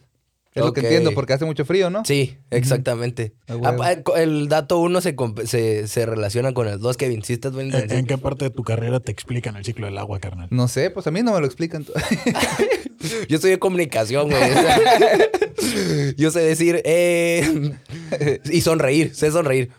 [0.53, 2.05] Es lo que entiendo, porque hace mucho frío, ¿no?
[2.05, 3.33] Sí, exactamente.
[3.49, 5.13] Ah, El dato uno se,
[5.45, 7.23] se, se relaciona con el dos, Kevin.
[7.25, 9.97] ¿Sí estás bien ¿En, en qué parte de tu carrera te explican el ciclo del
[9.97, 10.47] agua, carnal?
[10.51, 11.85] No sé, pues a mí no me lo explican.
[13.27, 14.41] Yo estoy de comunicación, güey.
[16.17, 17.73] Yo sé decir, eh,
[18.45, 19.71] y sonreír, sé sonreír.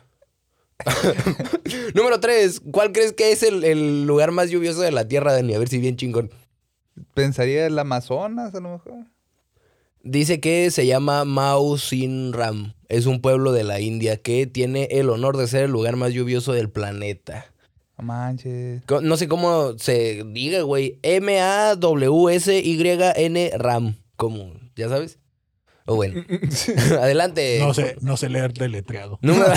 [1.94, 5.54] Número tres, ¿cuál crees que es el, el lugar más lluvioso de la Tierra, Dani?
[5.54, 6.30] A ver si bien chingón.
[7.14, 9.06] Pensaría el Amazonas, a lo mejor.
[10.02, 12.74] Dice que se llama Mausinram.
[12.88, 16.12] Es un pueblo de la India que tiene el honor de ser el lugar más
[16.12, 17.46] lluvioso del planeta.
[17.98, 18.82] No manches.
[19.02, 21.00] No sé cómo se diga, güey.
[21.02, 21.80] M-A-W-S-Y-N
[23.58, 23.96] RAM.
[24.16, 24.52] ¿Cómo?
[24.76, 25.18] ¿Ya sabes?
[25.86, 26.24] O bueno.
[27.00, 27.58] Adelante.
[27.58, 29.18] No sé, no sé leer deletreado.
[29.22, 29.52] Número...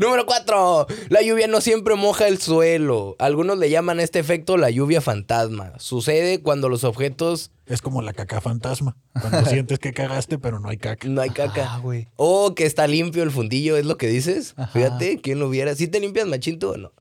[0.00, 0.86] Número 4.
[1.08, 3.16] La lluvia no siempre moja el suelo.
[3.18, 5.72] Algunos le llaman a este efecto la lluvia fantasma.
[5.78, 8.96] Sucede cuando los objetos Es como la caca fantasma.
[9.20, 11.08] Cuando sientes que cagaste, pero no hay caca.
[11.08, 11.74] no hay caca.
[11.74, 12.08] Ah, güey.
[12.16, 14.54] O que está limpio el fundillo, es lo que dices.
[14.56, 14.72] Ajá.
[14.72, 15.74] Fíjate, ¿quién lo viera?
[15.74, 16.92] ¿Sí te limpias, machito o no?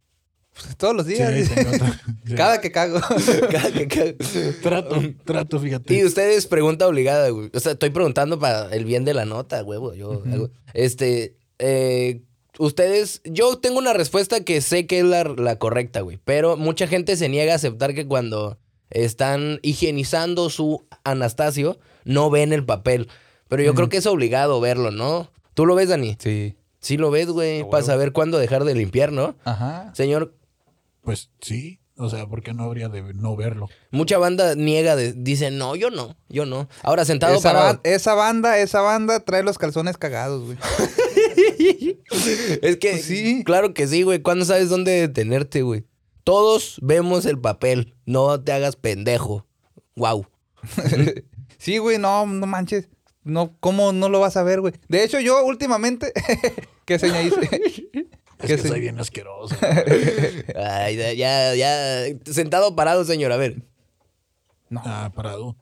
[0.53, 1.31] Pues todos los días.
[2.25, 2.35] sí.
[2.35, 2.99] Cada que cago.
[3.51, 4.13] Cada que caga.
[4.61, 5.93] Trato, trato, fíjate.
[5.93, 7.49] Y ustedes pregunta obligada, güey.
[7.53, 9.93] O sea, estoy preguntando para el bien de la nota, huevo.
[9.93, 12.23] Yo, hago- este, eh,
[12.61, 16.19] ustedes, yo tengo una respuesta que sé que es la, la correcta, güey.
[16.23, 18.57] Pero mucha gente se niega a aceptar que cuando
[18.89, 23.07] están higienizando su Anastasio, no ven el papel.
[23.47, 25.31] Pero yo creo que es obligado verlo, ¿no?
[25.53, 26.15] ¿Tú lo ves, Dani?
[26.19, 26.55] Sí.
[26.79, 29.35] Sí lo ves, güey, para saber cuándo dejar de limpiar, ¿no?
[29.43, 29.91] Ajá.
[29.93, 30.33] Señor,
[31.03, 31.79] Pues sí.
[31.97, 33.69] O sea, ¿por qué no habría de no verlo?
[33.91, 36.67] mucha banda niega, de, dice, no, yo no, yo no.
[36.81, 37.79] Ahora sentado Esa, para...
[37.83, 40.57] esa banda, esa banda trae los calzones cagados, güey.
[42.61, 43.43] Es que Pues sí.
[43.43, 44.21] claro que sí, güey.
[44.21, 45.85] ¿Cuándo sabes dónde detenerte, güey?
[46.23, 47.95] Todos vemos el papel.
[48.05, 49.47] No te hagas pendejo.
[49.95, 50.27] Wow.
[51.57, 52.89] sí, güey, no, no manches.
[53.23, 54.73] No, ¿cómo no lo vas a ver, güey?
[54.87, 56.11] De hecho, yo últimamente,
[56.85, 57.39] ¿qué seña hice?
[57.43, 59.55] Es ¿Qué que soy bien asqueroso.
[60.55, 62.05] Ay, ya, ya, ya.
[62.25, 63.31] Sentado o parado, señor.
[63.31, 63.61] A ver.
[64.75, 65.55] Ah, parado.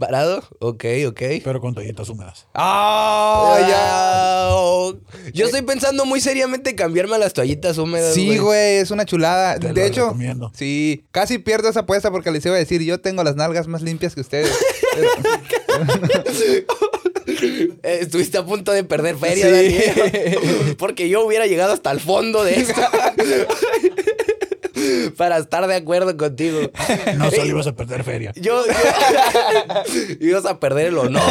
[0.00, 0.42] ¿Parado?
[0.58, 1.22] Ok, ok.
[1.44, 2.46] Pero con toallitas húmedas.
[2.54, 3.56] ¡Ah!
[3.60, 3.76] ya!
[3.78, 4.90] Ah,
[5.34, 8.14] Yo estoy pensando muy seriamente cambiarme a las toallitas húmedas.
[8.14, 9.58] Sí, güey, es una chulada.
[9.60, 10.50] Te de lo hecho, recomiendo.
[10.54, 13.82] sí, casi pierdo esa apuesta porque les iba a decir, yo tengo las nalgas más
[13.82, 14.50] limpias que ustedes.
[17.82, 19.52] Eh, estuviste a punto de perder feria, Sí.
[19.52, 20.76] Daniel.
[20.76, 22.80] Porque yo hubiera llegado hasta el fondo de esto.
[25.16, 26.58] Para estar de acuerdo contigo.
[27.16, 28.32] No solo Eh, ibas a perder feria.
[28.36, 31.22] Yo, yo- ibas a perder el honor.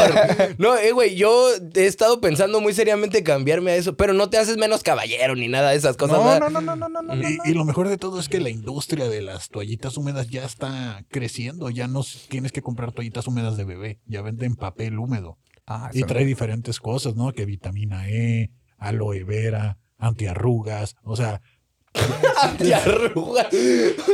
[0.58, 4.38] No, eh, güey, yo he estado pensando muy seriamente cambiarme a eso, pero no te
[4.38, 6.18] haces menos caballero ni nada de esas cosas.
[6.18, 7.14] no, no, no, no, no, no, no.
[7.46, 11.04] Y, lo mejor de todo es que la industria de las toallitas húmedas ya está
[11.10, 11.70] creciendo.
[11.70, 14.00] Ya no tienes que comprar toallitas húmedas de bebé.
[14.06, 15.38] Ya venden papel húmedo.
[15.66, 17.32] Ah, Y trae diferentes cosas, ¿no?
[17.32, 20.96] Que vitamina E, aloe vera, antiarrugas.
[21.04, 21.42] O sea,
[22.42, 23.48] Antiarrugas.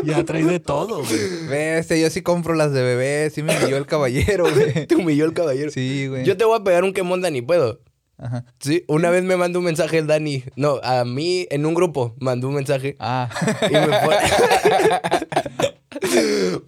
[0.03, 1.47] ya trae de todo, güey.
[1.47, 4.87] Bestia, yo sí compro las de bebé, sí me humilló el caballero, güey.
[4.87, 5.71] Te humilló el caballero.
[5.71, 6.25] Sí, güey.
[6.25, 7.81] Yo te voy a pegar un quemón, Dani, ¿puedo?
[8.17, 8.45] Ajá.
[8.59, 10.43] Sí, una vez me mandó un mensaje el Dani.
[10.55, 12.95] No, a mí en un grupo mandó un mensaje.
[12.99, 13.29] Ah.
[13.69, 14.17] Y me pone.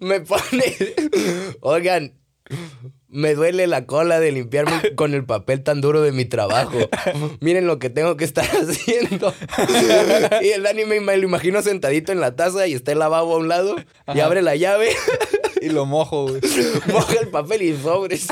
[0.00, 0.76] me pone.
[1.60, 2.12] Oigan,
[3.10, 6.76] me duele la cola de limpiarme con el papel tan duro de mi trabajo.
[7.40, 9.32] Miren lo que tengo que estar haciendo.
[10.42, 13.38] y el Dani me, lo imagino sentadito en la taza y está el lavabo a
[13.38, 13.76] un lado
[14.14, 14.90] y abre la llave.
[15.60, 16.40] y lo mojo, güey.
[16.92, 18.26] Moja el papel y sobres.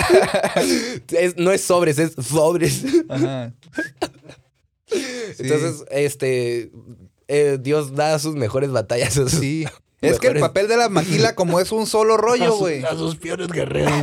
[1.10, 2.82] Es- no es sobres, es sobres.
[3.08, 3.52] Ajá.
[4.88, 5.02] Sí.
[5.40, 6.70] Entonces, este.
[7.28, 9.14] eh, Dios da sus mejores batallas.
[9.28, 9.66] Sí.
[10.00, 12.84] Es que el papel de la maquila, como es un solo rollo, güey.
[12.84, 13.92] a sus peores guerreros.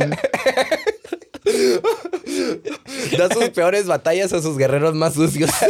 [3.18, 5.50] Da sus peores batallas a sus guerreros más sucios.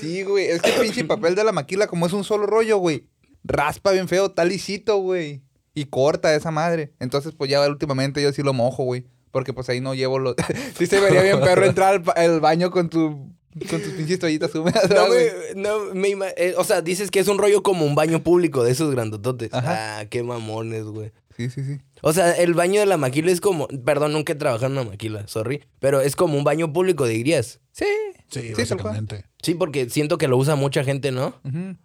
[0.00, 0.46] Sí, güey.
[0.46, 3.08] Es que el pinche papel de la maquila, como es un solo rollo, güey.
[3.44, 5.42] Raspa bien feo, está lisito, güey.
[5.74, 6.92] Y corta esa madre.
[7.00, 9.06] Entonces, pues ya últimamente yo sí lo mojo, güey.
[9.30, 10.34] Porque pues ahí no llevo los.
[10.78, 13.32] sí se vería bien perro entrar al, ba- al baño con tu.
[13.70, 14.88] Con tus pinches toallitas húmedas.
[14.90, 15.26] No, güey.
[15.54, 18.22] me, no me ima- eh, O sea, dices que es un rollo como un baño
[18.22, 19.52] público de esos grandototes.
[19.54, 20.00] Ajá.
[20.00, 21.12] Ah, qué mamones, güey.
[21.36, 21.80] Sí, sí, sí.
[22.02, 23.66] O sea, el baño de la maquila es como.
[23.68, 25.62] Perdón, nunca he trabajado en una maquila, sorry.
[25.80, 27.60] Pero es como un baño público, dirías.
[27.72, 27.86] Sí.
[28.28, 29.24] Sí, básicamente.
[29.42, 31.34] Sí, porque siento que lo usa mucha gente, ¿no?
[31.44, 31.76] Ujú.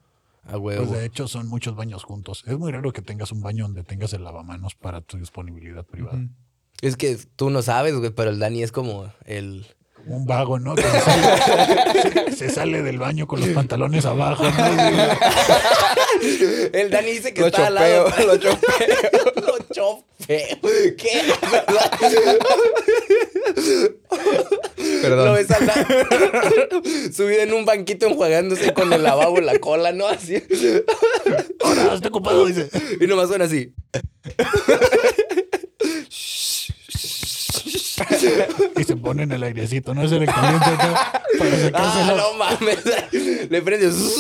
[0.44, 0.86] A huevo.
[0.88, 2.44] Pues de hecho son muchos baños juntos.
[2.48, 6.20] Es muy raro que tengas un baño donde tengas el lavamanos para tu disponibilidad privada.
[6.82, 9.66] Es que tú no sabes, güey, pero el Dani es como el.
[10.04, 10.76] Como un vago, ¿no?
[10.76, 14.44] Que se, sale, se sale del baño con los pantalones abajo.
[14.44, 14.50] ¿no?
[16.74, 18.10] El Dani dice que Lo está al lado.
[18.26, 18.88] lo chopeo.
[19.36, 20.06] Lo chopeo.
[20.98, 21.24] ¿Qué?
[21.28, 21.36] Lo
[25.02, 25.34] Perdón.
[25.36, 25.86] ves al lado.
[27.14, 30.08] Subido en un banquito enjuagándose con el lavabo en la cola, ¿no?
[30.08, 30.42] Así.
[31.64, 32.70] Ahora, estoy ocupado, dice.
[33.00, 33.74] Y nomás suena así.
[38.78, 40.08] Y se pone en el airecito, ¿no?
[40.08, 42.18] Se le calienta acá para Ah, sacárselo.
[42.18, 42.78] no mames.
[43.50, 43.96] Le prendes.
[43.96, 44.14] es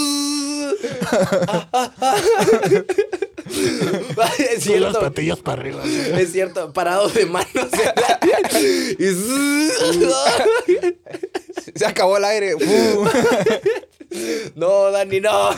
[4.16, 5.00] Con las cierto.
[5.00, 5.82] patillas para arriba.
[5.84, 6.18] ¿no?
[6.18, 8.20] Es cierto, parado de manos la-
[8.98, 9.06] y
[11.78, 12.56] Se acabó el aire.
[14.56, 15.52] No, Dani, no.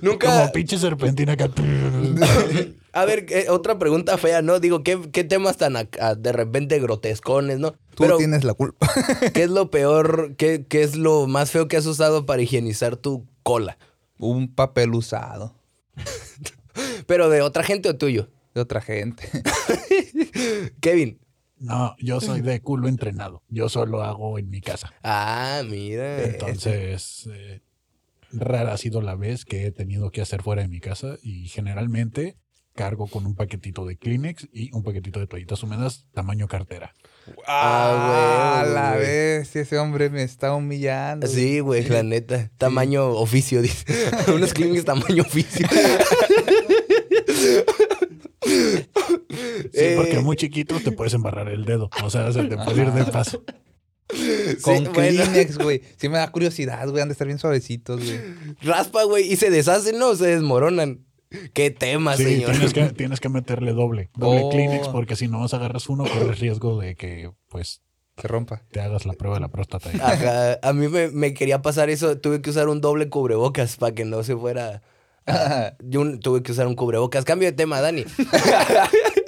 [0.00, 0.26] Nunca.
[0.28, 1.48] Como pinche serpentina acá.
[2.92, 4.60] A ver, eh, otra pregunta fea, ¿no?
[4.60, 7.72] Digo, ¿qué, qué temas tan acá, de repente grotescones, ¿no?
[7.72, 8.90] Tú Pero, tienes la culpa.
[9.32, 12.96] ¿qué es lo peor, qué, qué es lo más feo que has usado para higienizar
[12.96, 13.78] tu cola?
[14.18, 15.54] Un papel usado
[17.06, 18.28] Pero de otra gente o tuyo.
[18.54, 19.28] de otra gente.
[20.80, 21.18] Kevin.
[21.58, 23.42] No, yo soy de culo entrenado.
[23.48, 24.92] Yo solo hago en mi casa.
[25.02, 26.24] Ah, mira.
[26.24, 27.60] Entonces, eh,
[28.32, 31.46] rara ha sido la vez que he tenido que hacer fuera de mi casa y
[31.48, 32.36] generalmente
[32.74, 36.94] cargo con un paquetito de Kleenex y un paquetito de toallitas húmedas tamaño cartera.
[37.46, 41.26] Ah, a güey, la vez, ese hombre me está humillando.
[41.26, 42.50] Sí, güey, la neta.
[42.58, 43.84] Tamaño oficio, dice.
[44.34, 45.66] Unos clínicos tamaño oficio.
[49.72, 51.90] Sí, porque muy chiquito te puedes embarrar el dedo.
[52.02, 53.44] O sea, se te puede ir de paso.
[54.62, 54.84] Con Sí.
[54.92, 55.82] Kleenex, güey.
[55.96, 57.02] Sí me da curiosidad, güey.
[57.02, 58.20] Han de estar bien suavecitos, güey.
[58.62, 60.14] Raspa, güey, y se deshacen, ¿no?
[60.16, 61.04] Se desmoronan.
[61.54, 62.50] Qué tema, Sí, señor.
[62.52, 64.50] tienes que, tienes que meterle doble, doble Oh.
[64.50, 67.82] Kleenex, porque si no agarras uno, corres riesgo de que pues
[68.16, 68.62] Se rompa.
[68.70, 69.90] te hagas la prueba de la próstata.
[70.02, 72.18] Ajá, a mí me, me quería pasar eso.
[72.18, 74.82] Tuve que usar un doble cubrebocas para que no se fuera.
[75.80, 77.24] Yo un- tuve que usar un cubrebocas.
[77.24, 78.04] Cambio de tema, Dani.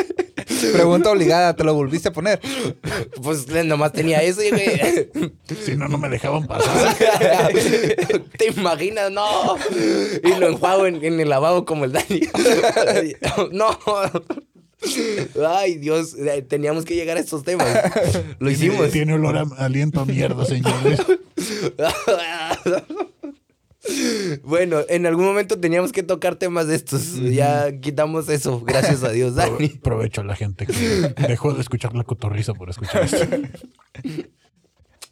[0.73, 2.41] Pregunta obligada, ¿te lo volviste a poner?
[3.23, 5.11] Pues nomás tenía eso, y, güey.
[5.65, 6.95] Si no, no me dejaban pasar.
[8.39, 9.11] ¿Te imaginas?
[9.11, 9.57] No.
[10.23, 12.21] Y lo enjuago en, en el lavabo como el Dani.
[13.53, 13.79] No.
[15.47, 16.17] Ay, Dios.
[16.49, 17.67] Teníamos que llegar a estos temas.
[18.39, 18.77] Lo hicimos.
[18.91, 21.01] Tiene, tiene olor a aliento a mierda, señores.
[24.43, 27.17] Bueno, en algún momento teníamos que tocar temas de estos.
[27.21, 29.69] Ya quitamos eso, gracias a Dios, Dani.
[29.69, 30.73] Prove- Provecho a la gente que
[31.29, 33.27] dejó de escuchar la cotorriza por escuchar esto.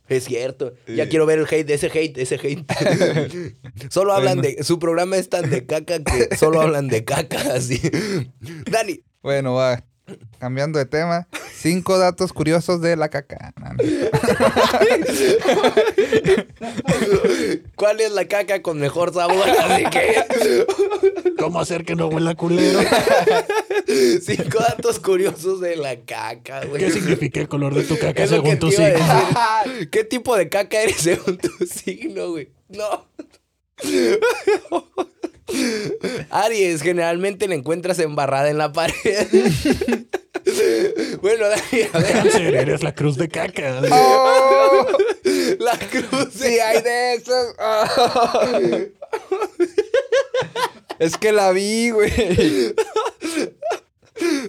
[0.08, 0.74] Es cierto.
[0.94, 3.56] Ya quiero ver el hate, ese hate, ese hate.
[3.90, 4.62] solo hablan de.
[4.62, 7.80] Su programa es tan de caca que solo hablan de caca, así.
[8.70, 9.84] Dani, Bueno, va.
[10.38, 11.28] Cambiando de tema.
[11.54, 13.52] Cinco datos curiosos de la caca.
[17.76, 19.48] ¿cuál es la caca con mejor sabor?
[19.48, 20.26] Así que.
[21.38, 22.80] ¿Cómo hacer que no huela culero?
[24.22, 26.82] Cinco datos curiosos de la caca, güey.
[26.82, 29.06] ¿Qué significa el color de tu caca según tu signo?
[29.90, 32.50] ¿Qué tipo de caca eres según tu signo, güey?
[32.68, 33.06] No.
[36.30, 38.94] Aries, generalmente la encuentras embarrada en la pared.
[41.22, 42.12] bueno, Dani, a ver.
[42.12, 43.82] Cáncer, eres la cruz de caca.
[43.90, 44.86] ¡Oh!
[45.58, 46.28] La cruz.
[46.34, 47.54] Sí, hay de esos.
[47.58, 48.78] Oh.
[50.98, 52.74] Es que la vi, güey.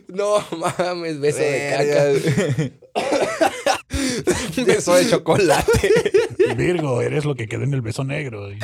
[0.08, 3.24] No mames, beso de caca.
[4.66, 5.92] Beso de chocolate.
[6.58, 8.50] Virgo, eres lo que queda en el beso negro.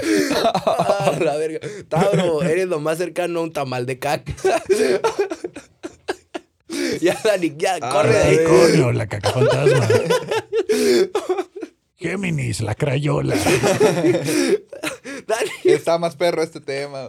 [0.65, 1.59] Ah, la verga.
[1.87, 4.33] Tauro, eres lo más cercano a un tamal de caca.
[7.01, 8.93] ya, Dani, ya, corre de ahí.
[8.93, 9.87] La caca fantasma.
[11.97, 13.35] Géminis, la crayola.
[15.27, 15.49] Dani.
[15.63, 17.07] Está más perro este tema.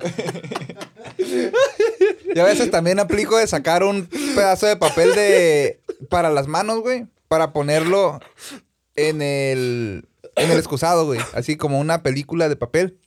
[2.35, 6.81] Y a veces también aplico de sacar un pedazo de papel de para las manos,
[6.81, 8.19] güey, para ponerlo
[8.97, 12.99] en el en el excusado, güey, así como una película de papel.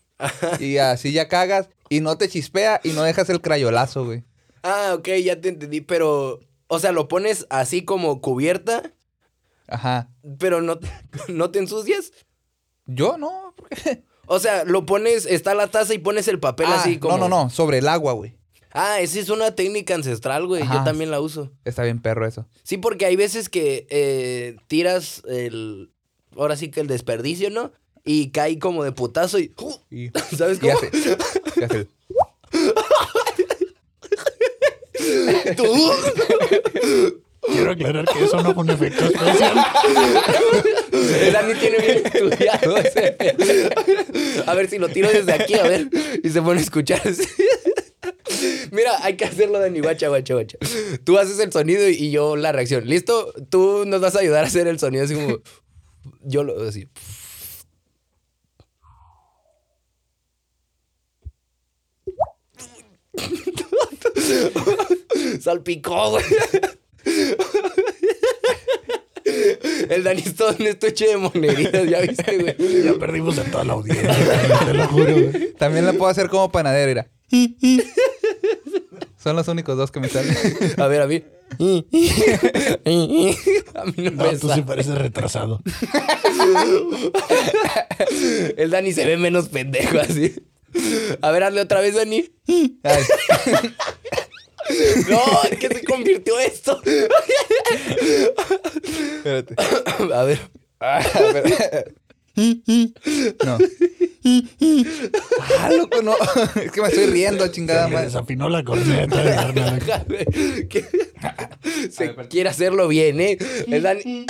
[0.62, 4.24] Y así ya cagas y no te chispea y no dejas el crayolazo, güey.
[4.64, 8.94] Ah, ok, ya te entendí, pero, o sea, lo pones así como cubierta,
[9.68, 10.10] Ajá.
[10.40, 10.80] pero no,
[11.28, 12.14] no te ensucias.
[12.86, 13.54] Yo no.
[14.26, 17.18] O sea, lo pones, está la taza y pones el papel Ah, así como.
[17.18, 18.38] No, no, no, sobre el agua, güey.
[18.74, 20.64] Ah, esa es una técnica ancestral, güey.
[20.64, 21.52] Yo también la uso.
[21.64, 22.48] Está bien perro eso.
[22.64, 25.92] Sí, porque hay veces que eh, tiras el.
[26.36, 27.72] Ahora sí que el desperdicio, ¿no?
[28.04, 29.54] Y cae como de putazo y.
[29.92, 30.74] Y, ¿Sabes y cómo?
[30.74, 31.18] hace,
[31.56, 31.88] y hace-
[35.56, 35.92] Tú.
[37.46, 39.58] Quiero aclarar que eso no fue un efecto especial.
[40.94, 43.18] El Dani tiene bien estudiado ese.
[44.48, 45.90] A ver si lo tiro desde aquí, a ver.
[46.24, 47.24] Y se pone a escuchar así.
[48.74, 49.82] Mira, hay que hacerlo, Dani.
[49.82, 50.58] Guacha, guacha, guacha.
[51.04, 52.88] Tú haces el sonido y yo la reacción.
[52.88, 53.32] ¿Listo?
[53.52, 55.38] Tú nos vas a ayudar a hacer el sonido así como.
[56.24, 56.60] Yo lo.
[56.60, 56.88] Así.
[65.40, 66.24] Salpicó, güey.
[69.90, 72.84] El Dani es todo un estuche de monerías, ¿ya viste, güey?
[72.84, 75.14] Ya perdimos a toda la audiencia, güey, te lo juro.
[75.14, 75.54] güey.
[75.54, 76.52] También la puedo hacer como
[79.18, 80.36] Son los únicos dos que me salen.
[80.78, 81.24] A ver, a mí.
[83.76, 84.56] A mí no, No, me tú sale.
[84.56, 85.62] sí pareces retrasado.
[88.58, 90.34] El Dani se ve menos pendejo así.
[91.22, 92.26] A ver, hazle otra vez, Dani.
[92.84, 93.04] Ay,
[95.10, 96.82] No, es que se convirtió esto.
[99.18, 99.56] espérate.
[100.14, 100.40] A ver.
[100.80, 101.96] Ah, espérate.
[103.46, 103.58] No.
[105.60, 106.16] Ah, loco, no.
[106.64, 108.06] Es que me estoy riendo, chingada Se madre.
[108.08, 109.20] desafinó la corneta.
[109.50, 110.28] A ver,
[111.92, 113.38] Se quiere hacerlo bien, ¿eh?
[113.68, 114.26] El Dani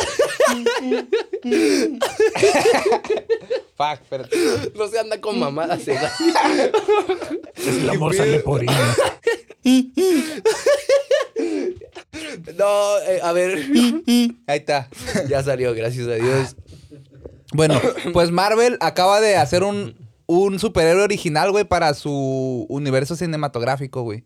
[3.77, 4.37] Fuck, espérate.
[4.75, 5.85] no se anda con mamadas.
[5.85, 5.99] Dani.
[7.65, 8.67] El amor sale por ahí.
[12.57, 13.59] No, eh, a ver.
[14.47, 14.89] Ahí está.
[15.29, 16.55] Ya salió, gracias a Dios.
[17.53, 17.79] Bueno,
[18.13, 24.25] pues Marvel acaba de hacer un, un superhéroe original, güey, para su universo cinematográfico, güey.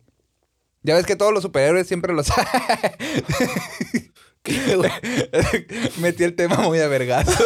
[0.84, 2.28] Ya ves que todos los superhéroes siempre los...
[6.00, 7.44] Metí el tema muy a vergazo.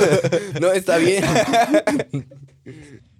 [0.59, 1.23] No, está bien.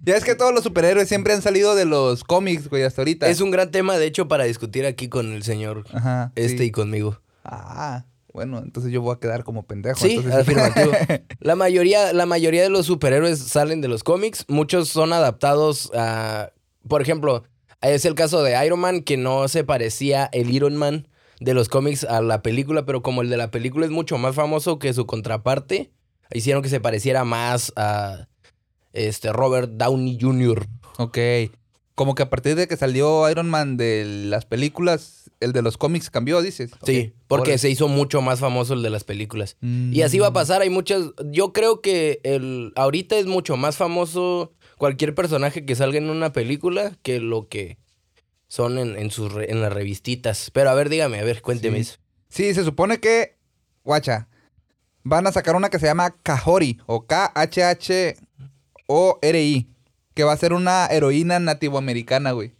[0.04, 3.26] ya ves que todos los superhéroes siempre han salido de los cómics, güey, hasta ahorita.
[3.28, 6.64] Es un gran tema, de hecho, para discutir aquí con el señor Ajá, este sí.
[6.64, 7.20] y conmigo.
[7.44, 9.98] Ah, bueno, entonces yo voy a quedar como pendejo.
[10.00, 10.92] Sí, entonces- afirmativo.
[11.40, 14.44] La mayoría, la mayoría de los superhéroes salen de los cómics.
[14.48, 16.52] Muchos son adaptados a.
[16.88, 17.44] Por ejemplo,
[17.80, 21.08] es el caso de Iron Man, que no se parecía el Iron Man
[21.40, 24.34] de los cómics a la película, pero como el de la película es mucho más
[24.34, 25.90] famoso que su contraparte,
[26.32, 28.28] hicieron que se pareciera más a
[28.92, 30.66] este Robert Downey Jr.
[30.98, 31.18] Ok.
[31.94, 35.76] Como que a partir de que salió Iron Man de las películas, el de los
[35.76, 36.70] cómics cambió, dices.
[36.84, 39.56] Sí, porque se hizo mucho más famoso el de las películas.
[39.60, 39.92] Mm.
[39.92, 41.02] Y así va a pasar, hay muchas...
[41.30, 46.32] Yo creo que el ahorita es mucho más famoso cualquier personaje que salga en una
[46.32, 47.78] película que lo que
[48.48, 50.50] son en, en sus re- en las revistitas.
[50.52, 51.82] Pero a ver, dígame, a ver, cuénteme Sí.
[51.90, 51.98] eso.
[52.28, 53.36] Sí, se supone que,
[53.84, 54.28] guacha,
[55.02, 57.06] van a sacar una que se llama Kahori o
[58.86, 59.68] K-H-H-O-R-I,
[60.14, 62.52] que va a ser una heroína nativoamericana, güey.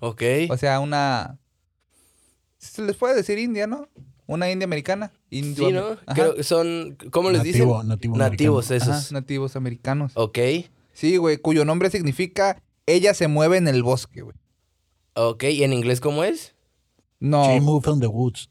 [0.00, 0.22] Ok.
[0.50, 1.38] O sea, una...
[2.62, 3.88] Se les puede decir india, ¿no?
[4.26, 5.12] Una india americana.
[5.30, 6.14] Indio- Sí, ¿no?
[6.14, 6.96] Creo que son...
[7.10, 7.88] ¿Cómo les Nativo- dicen?
[7.88, 8.92] nativo Nativos americano.
[8.92, 9.12] Ajá, esos.
[9.12, 10.12] nativos americanos.
[10.14, 10.38] Ok.
[10.92, 14.36] Sí, güey, cuyo nombre significa ella se mueve en el bosque, güey.
[15.14, 16.54] Ok, ¿y en inglés cómo es?
[17.20, 18.48] No, She moved on the woods.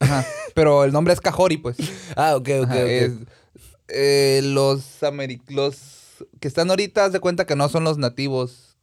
[0.00, 1.76] ajá, pero el nombre es Kahori, pues.
[2.16, 2.88] Ah, ok, ok, Ajá, ok.
[2.88, 3.12] es-
[3.88, 4.82] eh, los,
[5.48, 5.76] los
[6.40, 8.76] que están ahorita, haz de cuenta que no son los nativos.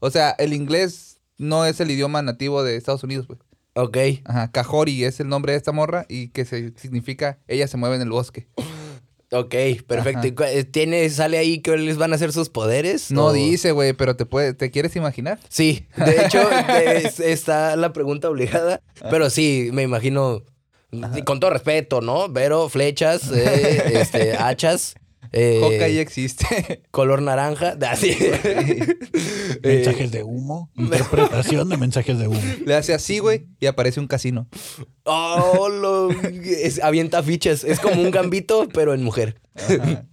[0.00, 3.38] O sea, el inglés no es el idioma nativo de Estados Unidos, pues.
[3.74, 3.96] Ok.
[4.24, 7.96] Ajá, Kahori es el nombre de esta morra y que se, significa ella se mueve
[7.96, 8.46] en el bosque.
[9.32, 9.52] Ok,
[9.88, 10.18] perfecto.
[10.20, 10.26] Ajá.
[10.28, 13.10] ¿Y cu- eh, ¿Tiene, sale ahí que les van a hacer sus poderes?
[13.10, 15.40] No o- dice, güey, pero te puede, ¿te quieres imaginar?
[15.48, 20.44] Sí, de hecho es- está la pregunta obligada, pero sí, me imagino,
[21.24, 22.32] con todo respeto, ¿no?
[22.32, 24.94] Pero flechas, eh, este, hachas,
[25.34, 26.82] eh, Coca ya existe.
[26.90, 28.16] color naranja, así.
[28.18, 28.96] Eh,
[29.62, 30.70] Mensajes de humo.
[30.74, 32.40] Interpretación de mensajes de humo.
[32.64, 34.48] Le hace así, güey, y aparece un casino.
[35.04, 39.40] oh, lo- es- avienta fichas, es como un gambito, pero en mujer.
[39.54, 40.06] Ajá.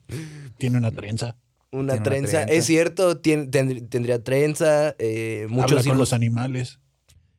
[0.57, 1.37] Tiene una trenza.
[1.71, 6.11] Una Tiene una trenza, es cierto, tien- tendr- tendría trenza, eh, muchos Habla con los
[6.13, 6.79] animales.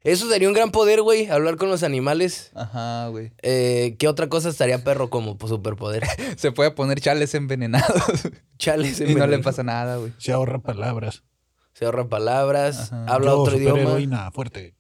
[0.05, 2.51] Eso sería un gran poder, güey, hablar con los animales.
[2.55, 3.33] Ajá, güey.
[3.43, 6.05] Eh, ¿Qué otra cosa estaría perro como superpoder?
[6.37, 8.29] Se puede poner chales envenenados
[8.59, 9.01] Chales.
[9.01, 10.13] y no le pasa nada, güey.
[10.19, 11.23] Se ahorra palabras.
[11.75, 13.07] Se ahorra palabras, Ajá.
[13.07, 14.75] habla Yo, otro idioma superheroína, fuerte.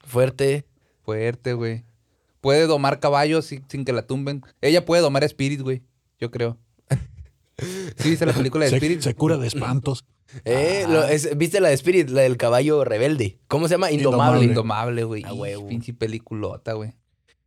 [0.00, 0.66] fuerte.
[1.02, 1.84] Fuerte, güey.
[2.40, 4.42] Puede domar caballos sin, sin que la tumben.
[4.60, 5.82] Ella puede domar espíritus, güey.
[6.20, 6.58] Yo creo.
[7.96, 9.00] Sí, viste la película de Se, Spirit.
[9.00, 10.04] se cura de espantos.
[10.44, 13.38] Eh, lo- es- ¿Viste la de Spirit, la del caballo rebelde?
[13.48, 13.90] ¿Cómo se llama?
[13.90, 14.44] Indomable.
[14.44, 15.24] Indomable, güey.
[15.24, 15.68] A huevo.
[15.68, 16.92] Pinche peliculota, güey.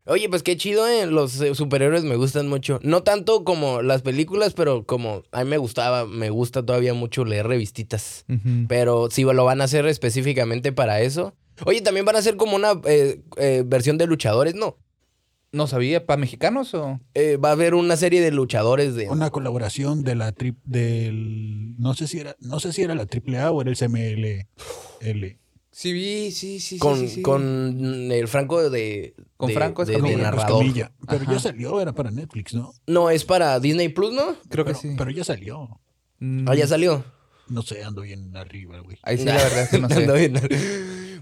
[0.06, 1.06] Oye, pues qué chido, ¿eh?
[1.06, 2.80] Los eh, superhéroes me gustan mucho.
[2.82, 7.24] No tanto como las películas, pero como a mí me gustaba, me gusta todavía mucho
[7.24, 8.26] leer revistitas.
[8.68, 11.36] Pero si lo van a hacer específicamente para eso.
[11.66, 14.76] Oye, también van a hacer como una eh, eh, versión de luchadores, ¿no?
[15.54, 17.00] No sabía, ¿para mexicanos o...?
[17.14, 19.10] Eh, va a haber una serie de luchadores de...
[19.10, 23.04] Una colaboración de la trip del no sé si era no sé si era la
[23.04, 25.38] AAA o era el CMLL.
[25.74, 27.22] Sí, vi, sí, sí, con, sí, sí.
[27.22, 29.14] con el Franco de...
[29.38, 30.66] Con de- Franco de, de Franco narrador.
[31.08, 31.32] Pero Ajá.
[31.34, 32.74] ya salió, era para Netflix, ¿no?
[32.88, 34.36] No, es para Disney Plus, ¿no?
[34.50, 34.96] Creo que sí.
[34.98, 35.80] pero ya salió.
[36.20, 37.04] Mm, Ah, ya salió.
[37.48, 38.98] No sé, ando bien arriba, güey.
[39.04, 39.96] Ahí sí, la verdad es que no sé.
[39.96, 40.34] Ando bien.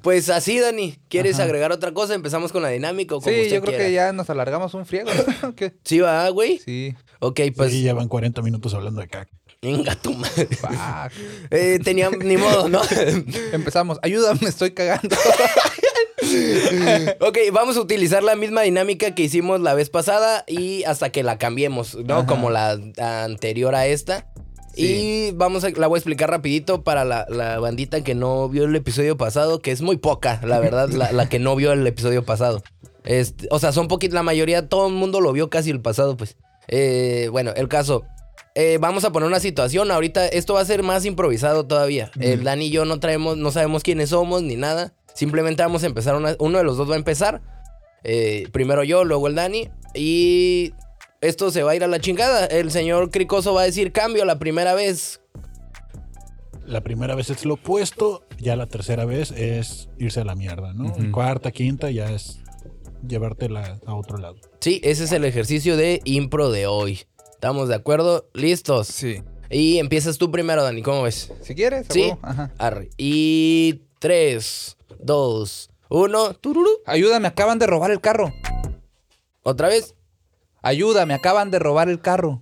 [0.01, 0.97] Pues así, Dani.
[1.09, 1.43] ¿Quieres Ajá.
[1.43, 2.13] agregar otra cosa?
[2.15, 3.85] Empezamos con la dinámica o como Sí, usted yo creo quiera?
[3.85, 5.09] que ya nos alargamos un friego.
[5.83, 6.59] Sí, va, güey.
[6.59, 6.95] Sí.
[7.19, 7.71] Ok, pues...
[7.71, 9.31] sí, ya van 40 minutos hablando de caca.
[9.61, 10.47] Venga, tu madre.
[11.51, 12.09] Eh, tenía...
[12.23, 12.81] Ni modo, ¿no?
[13.51, 13.99] Empezamos.
[14.01, 15.15] Ayúdame, estoy cagando.
[17.19, 21.23] ok, vamos a utilizar la misma dinámica que hicimos la vez pasada y hasta que
[21.23, 22.19] la cambiemos, ¿no?
[22.19, 22.25] Ajá.
[22.25, 24.27] Como la anterior a esta.
[24.75, 28.65] Y vamos a, la voy a explicar rapidito para la, la bandita que no vio
[28.65, 31.85] el episodio pasado, que es muy poca, la verdad, la, la que no vio el
[31.85, 32.63] episodio pasado.
[33.03, 36.15] Este, o sea, son poquitos, la mayoría, todo el mundo lo vio casi el pasado,
[36.17, 36.37] pues.
[36.67, 38.03] Eh, bueno, el caso.
[38.55, 39.89] Eh, vamos a poner una situación.
[39.91, 42.11] Ahorita esto va a ser más improvisado todavía.
[42.19, 44.93] El Dani y yo no traemos, no sabemos quiénes somos ni nada.
[45.13, 46.15] Simplemente vamos a empezar.
[46.15, 47.41] una- uno de los dos va a empezar.
[48.03, 49.69] Eh, primero yo, luego el Dani.
[49.93, 50.73] Y
[51.21, 52.45] esto se va a ir a la chingada.
[52.45, 55.21] El señor Cricoso va a decir cambio la primera vez.
[56.65, 60.71] La primera vez es lo opuesto, ya la tercera vez es irse a la mierda,
[60.73, 60.93] ¿no?
[61.11, 62.39] Cuarta, quinta ya es
[63.07, 64.35] llevártela a otro lado.
[64.59, 67.01] Sí, ese es el ejercicio de impro de hoy.
[67.31, 68.29] ¿Estamos de acuerdo?
[68.33, 68.87] ¿Listos?
[68.87, 69.23] Sí.
[69.49, 70.83] Y empiezas tú primero, Dani.
[70.83, 71.31] ¿Cómo ves?
[71.41, 72.13] Si quieres, Sí.
[72.21, 72.51] Ajá.
[72.59, 72.89] Arre.
[72.97, 76.33] Y 3, 2, 1.
[76.35, 76.69] Tururú.
[76.85, 78.31] Ayúdame, acaban de robar el carro.
[79.41, 79.95] ¿Otra vez?
[80.61, 82.41] Ayúdame, acaban de robar el carro.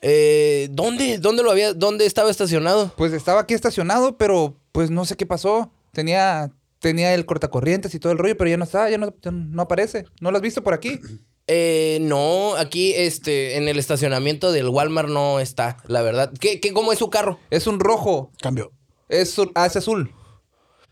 [0.00, 1.18] Eh, ¿Dónde?
[1.18, 1.74] ¿Dónde lo había?
[1.74, 2.92] ¿Dónde estaba estacionado?
[2.96, 5.70] Pues estaba aquí estacionado, pero pues no sé qué pasó.
[5.92, 9.30] Tenía, tenía el cortacorrientes y todo el rollo, pero ya no está, ya no, ya
[9.30, 10.04] no aparece.
[10.20, 10.98] ¿No lo has visto por aquí?
[11.48, 16.32] Eh, no, aquí, este, en el estacionamiento del Walmart no está, la verdad.
[16.40, 17.40] ¿Qué, qué, cómo es su carro?
[17.50, 18.30] Es un rojo.
[18.40, 18.70] Cambio,
[19.08, 20.14] Es, un- ah, es azul.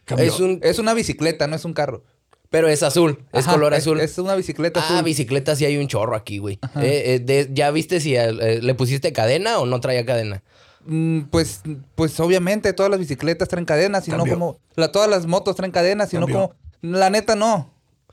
[0.04, 0.26] cambio.
[0.26, 2.02] Es un, Es una bicicleta, no es un carro.
[2.50, 4.00] Pero es azul, es Ajá, color azul.
[4.00, 5.04] Es una bicicleta ah, azul.
[5.04, 6.58] bicicleta sí hay un chorro aquí, güey.
[6.76, 10.42] Eh, eh, de- ¿Ya viste si eh, le pusiste cadena o no traía cadena?
[10.84, 11.60] Mm, pues,
[11.94, 14.34] pues obviamente todas las bicicletas traen cadenas, y no Cambio.
[14.34, 14.58] como.
[14.76, 16.54] la- todas las motos traen cadenas, y no Cambio.
[16.82, 16.94] como.
[16.96, 17.70] La neta no.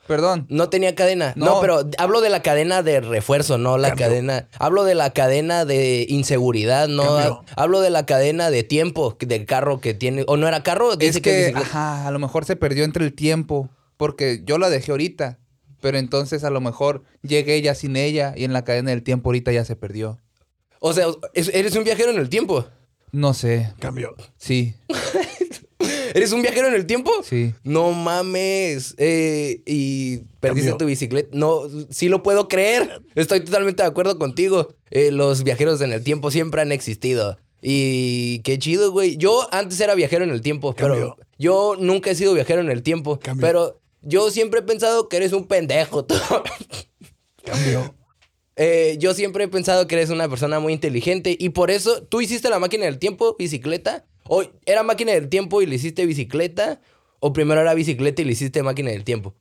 [0.07, 0.45] Perdón.
[0.49, 1.33] No tenía cadena.
[1.35, 1.59] No, No.
[1.61, 4.05] pero hablo de la cadena de refuerzo, no la Cambio.
[4.07, 4.47] cadena.
[4.57, 7.03] Hablo de la cadena de inseguridad, no.
[7.03, 7.43] Cambio.
[7.57, 10.23] Hablo de la cadena de tiempo del carro que tiene.
[10.27, 10.95] ¿O no era carro?
[10.95, 11.59] Dice Es que, bicicleta.
[11.67, 13.69] ajá, a lo mejor se perdió entre el tiempo.
[13.97, 15.39] Porque yo la dejé ahorita.
[15.81, 19.29] Pero entonces a lo mejor llegué ya sin ella y en la cadena del tiempo
[19.29, 20.19] ahorita ya se perdió.
[20.79, 22.65] O sea, es- eres un viajero en el tiempo.
[23.11, 23.73] No sé.
[23.79, 24.15] Cambio.
[24.37, 24.73] Sí,
[26.13, 27.11] ¿Eres un viajero en el tiempo?
[27.23, 27.53] sí.
[27.63, 28.95] No mames.
[28.97, 30.77] Eh, y perdiste Cambio.
[30.77, 31.29] tu bicicleta.
[31.33, 33.01] No, sí lo puedo creer.
[33.13, 34.73] Estoy totalmente de acuerdo contigo.
[34.89, 37.37] Eh, los viajeros en el tiempo siempre han existido.
[37.61, 39.17] Y qué chido, güey.
[39.17, 41.17] Yo antes era viajero en el tiempo, pero Cambio.
[41.37, 43.19] yo nunca he sido viajero en el tiempo.
[43.19, 43.45] Cambio.
[43.45, 46.05] Pero yo siempre he pensado que eres un pendejo.
[46.05, 46.15] tú.
[47.43, 47.93] Cambio.
[48.55, 52.21] Eh, yo siempre he pensado que eres una persona muy inteligente y por eso tú
[52.21, 54.05] hiciste la máquina del tiempo, bicicleta.
[54.29, 56.81] ¿O era máquina del tiempo y le hiciste bicicleta?
[57.19, 59.35] ¿O primero era bicicleta y le hiciste máquina del tiempo?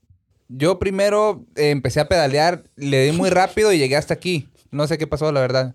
[0.48, 4.48] Yo primero eh, empecé a pedalear, le di muy rápido y llegué hasta aquí.
[4.70, 5.74] No sé qué pasó, la verdad.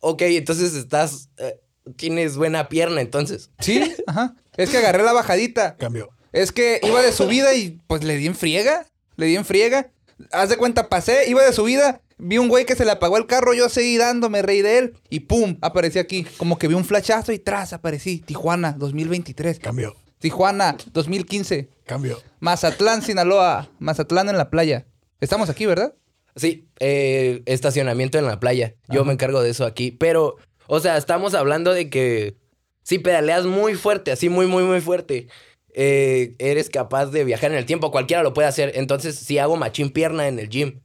[0.00, 1.30] Ok, entonces estás.
[1.36, 1.60] eh,
[1.96, 3.50] tienes buena pierna, entonces.
[3.60, 4.34] Sí, ajá.
[4.56, 5.76] Es que agarré la bajadita.
[5.76, 6.10] Cambio.
[6.32, 8.86] Es que iba de subida y pues le di en friega.
[9.16, 9.90] Le di en friega.
[10.32, 12.00] Haz de cuenta, pasé, iba de subida.
[12.18, 14.78] Vi un güey que se le apagó el carro, yo seguí dando, me reí de
[14.78, 14.94] él.
[15.08, 16.24] Y pum, aparecí aquí.
[16.36, 18.18] Como que vi un flashazo y tras aparecí.
[18.18, 19.58] Tijuana, 2023.
[19.58, 19.96] Cambio.
[20.18, 21.70] Tijuana, 2015.
[21.86, 22.20] Cambio.
[22.40, 23.70] Mazatlán, Sinaloa.
[23.78, 24.86] Mazatlán en la playa.
[25.20, 25.94] Estamos aquí, ¿verdad?
[26.36, 28.74] Sí, eh, estacionamiento en la playa.
[28.88, 29.90] Yo me encargo de eso aquí.
[29.90, 32.36] Pero, o sea, estamos hablando de que
[32.82, 35.28] si pedaleas muy fuerte, así muy, muy, muy fuerte,
[35.74, 37.90] eh, eres capaz de viajar en el tiempo.
[37.90, 38.72] Cualquiera lo puede hacer.
[38.74, 40.80] Entonces, si hago machín pierna en el gym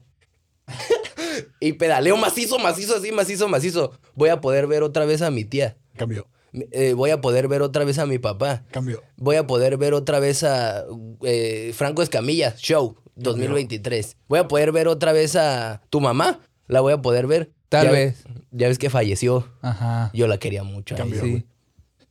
[1.59, 5.43] y pedaleo macizo, macizo, así, macizo, macizo, voy a poder ver otra vez a mi
[5.45, 5.77] tía.
[5.97, 6.27] Cambio.
[6.71, 8.63] Eh, voy a poder ver otra vez a mi papá.
[8.71, 9.03] Cambio.
[9.17, 10.85] Voy a poder ver otra vez a
[11.23, 14.15] eh, Franco Escamilla, Show 2023.
[14.29, 16.39] Voy a poder ver otra vez a tu mamá.
[16.67, 17.51] La voy a poder ver.
[17.69, 18.23] Tal Ya- vez.
[18.51, 19.49] Ya ves que falleció.
[19.61, 20.11] Ajá.
[20.13, 20.95] Yo la quería mucho.
[20.95, 21.21] Cambio.
[21.21, 21.45] Sí.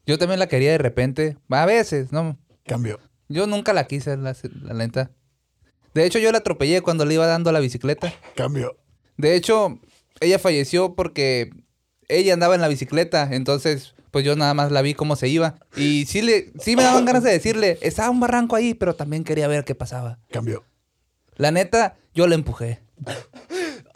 [0.07, 1.39] Yo también la quería de repente.
[1.49, 2.37] A veces, ¿no?
[2.67, 3.01] Cambio.
[3.29, 5.11] Yo nunca la quise, la, la neta.
[5.95, 8.13] De hecho, yo la atropellé cuando le iba dando la bicicleta.
[8.35, 8.77] Cambio.
[9.17, 9.79] De hecho,
[10.21, 11.51] ella falleció porque
[12.09, 13.29] ella andaba en la bicicleta.
[13.33, 15.55] Entonces, pues yo nada más la vi cómo se iba.
[15.77, 19.25] Y sí, le, sí me daban ganas de decirle, estaba un barranco ahí, pero también
[19.25, 20.19] quería ver qué pasaba.
[20.31, 20.65] Cambio.
[21.37, 22.81] La neta, yo la empujé.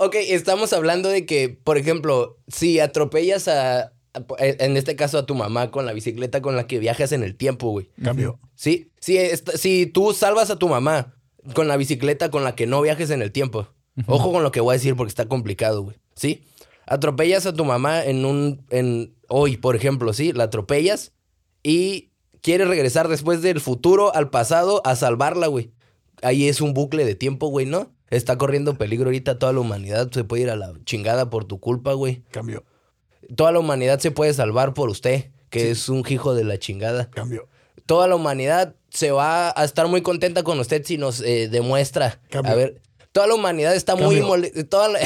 [0.01, 3.93] Ok, estamos hablando de que, por ejemplo, si atropellas a-
[4.39, 7.37] en este caso a tu mamá con la bicicleta con la que viajas en el
[7.37, 7.89] tiempo, güey.
[8.03, 8.39] Cambio.
[8.55, 11.15] Sí, si, est- si tú salvas a tu mamá
[11.55, 13.69] con la bicicleta con la que no viajes en el tiempo.
[14.07, 15.97] Ojo con lo que voy a decir porque está complicado, güey.
[16.15, 16.45] ¿Sí?
[16.87, 18.65] Atropellas a tu mamá en un...
[18.71, 20.33] En, hoy, por ejemplo, ¿sí?
[20.33, 21.13] La atropellas
[21.63, 25.73] y quieres regresar después del futuro al pasado a salvarla, güey.
[26.23, 27.93] Ahí es un bucle de tiempo, güey, ¿no?
[28.11, 30.11] Está corriendo peligro ahorita toda la humanidad.
[30.13, 32.23] Se puede ir a la chingada por tu culpa, güey.
[32.31, 32.65] Cambio.
[33.37, 37.11] Toda la humanidad se puede salvar por usted, que es un hijo de la chingada
[37.11, 37.49] Cambio.
[37.87, 42.21] toda la humanidad se va a estar muy contenta con usted si nos eh, demuestra.
[42.31, 42.53] Cambio.
[42.53, 42.81] A ver,
[43.13, 44.67] toda la humanidad está muy Cambio.
[44.69, 44.99] toda la,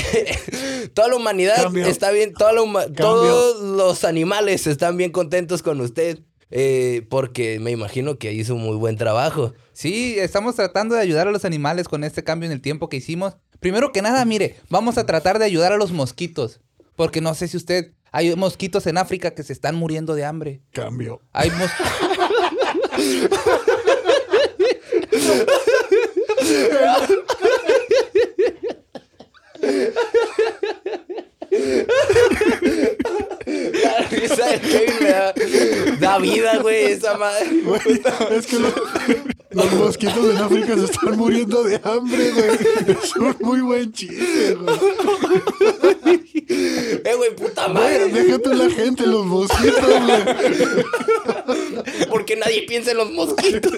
[0.95, 1.87] toda la humanidad Cambio.
[1.87, 6.21] está bien, toda la todos los animales están bien contentos con usted.
[6.51, 9.55] eh, porque me imagino que hizo un muy buen trabajo.
[9.73, 12.99] Sí, estamos tratando de ayudar a los animales con este cambio en el tiempo que
[12.99, 13.35] hicimos.
[13.59, 16.61] Primero que nada, mire, vamos a tratar de ayudar a los mosquitos.
[16.95, 17.93] Porque no sé si usted...
[18.13, 20.61] Hay mosquitos en África que se están muriendo de hambre.
[20.73, 21.23] Cambio.
[21.33, 21.71] Hay mos-
[33.99, 35.35] La risa del Kevin me da,
[36.01, 37.61] da vida, güey, esa madre.
[37.63, 37.81] Güey,
[38.31, 38.75] es que lo-
[39.51, 42.51] los mosquitos en África se están muriendo de hambre, güey.
[42.89, 44.77] Es un muy buen chiste, güey.
[47.05, 48.09] Eh, güey, puta Güey, madre.
[48.09, 50.23] déjate la gente, los mosquitos, güey.
[52.09, 53.73] Porque nadie piensa en los mosquitos.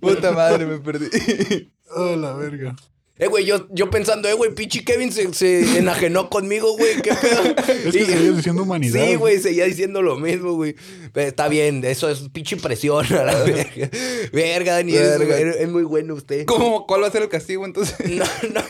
[0.00, 1.70] Puta madre, me perdí.
[1.96, 2.76] Oh, la verga.
[3.20, 7.10] Eh, güey, yo, yo pensando, eh, güey, pinche Kevin se, se enajenó conmigo, güey, qué
[7.20, 7.42] pedo.
[7.88, 9.04] Es que Y- seguías diciendo humanidad.
[9.04, 10.76] Sí, güey, seguía diciendo lo mismo, güey.
[11.12, 13.90] Pero está bien, eso es pinche presión a la verga.
[14.32, 15.36] Verga, Dani, es, Verga.
[15.38, 16.44] es muy bueno usted.
[16.46, 16.86] ¿Cómo?
[16.86, 17.96] ¿Cuál va a ser el castigo entonces?
[18.08, 18.62] No, no.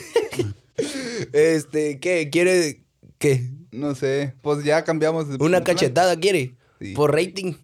[1.33, 2.31] Este, ¿qué?
[2.31, 2.81] ¿Quiere
[3.19, 3.51] qué?
[3.73, 4.35] No sé.
[4.43, 5.29] Pues ya cambiamos.
[5.29, 6.55] de- ¿Una cachetada quiere?
[6.81, 6.95] Sí.
[6.95, 7.55] Por rating.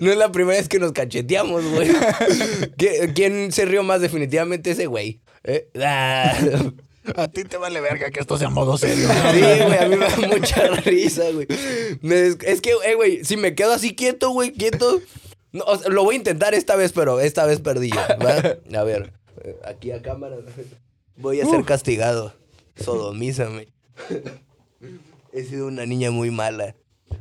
[0.00, 1.88] No es la primera vez que nos cacheteamos, güey.
[2.76, 5.20] ¿Qui- ¿Quién se rió más definitivamente ese güey?
[5.44, 5.68] ¿Eh?
[5.82, 6.34] Ah.
[7.16, 9.08] A ti te vale verga que esto sea modo serio.
[9.32, 11.46] Sí, güey, a mí me da mucha risa, güey.
[12.46, 15.00] Es que, eh, güey, si me quedo así quieto, güey, quieto.
[15.52, 18.00] no, o sea, lo voy a intentar esta vez, pero esta vez perdí yo.
[18.24, 18.78] ¿va?
[18.80, 19.12] A ver,
[19.44, 20.36] eh, aquí a cámara.
[21.16, 22.34] Voy a ser castigado.
[22.74, 23.68] Sodomízame.
[25.32, 26.74] He sido una niña muy mala.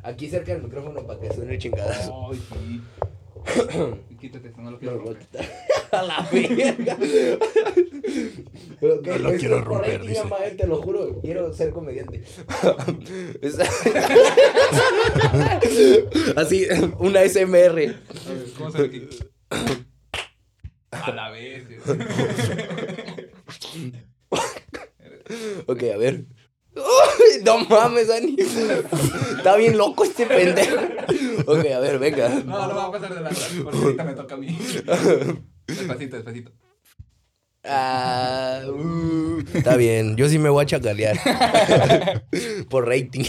[0.04, 2.30] Aquí cerca del micrófono para que suene el chingadazo.
[2.32, 2.82] Ay, sí.
[4.20, 5.18] Quítate, no lo No, quiero lo voy
[5.92, 6.98] a la verga.
[8.82, 10.24] No lo quiero romper, rating, dice.
[10.24, 11.22] mamá, te lo juro.
[11.22, 12.22] Quiero ser comediante.
[16.36, 16.68] Así,
[17.00, 17.96] una SMR.
[18.58, 19.08] ¿Cómo se
[20.92, 21.64] A la vez.
[25.68, 26.26] Ok, a ver.
[26.76, 28.36] Uy, no mames, Dani.
[29.38, 30.76] Está bien loco este pendejo.
[31.46, 32.30] Ok, a ver, venga.
[32.30, 33.30] No, no va a pasar de la
[33.64, 34.58] porque ahorita me toca a mí.
[35.68, 36.52] Despacito, despacito.
[37.66, 41.18] Ah, uh, está bien, yo sí me voy a chacalear.
[42.70, 43.24] Por rating.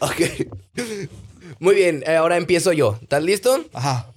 [0.00, 0.20] ok.
[1.60, 2.98] Muy bien, eh, ahora empiezo yo.
[3.02, 3.64] ¿Estás listo?
[3.72, 4.12] Ajá.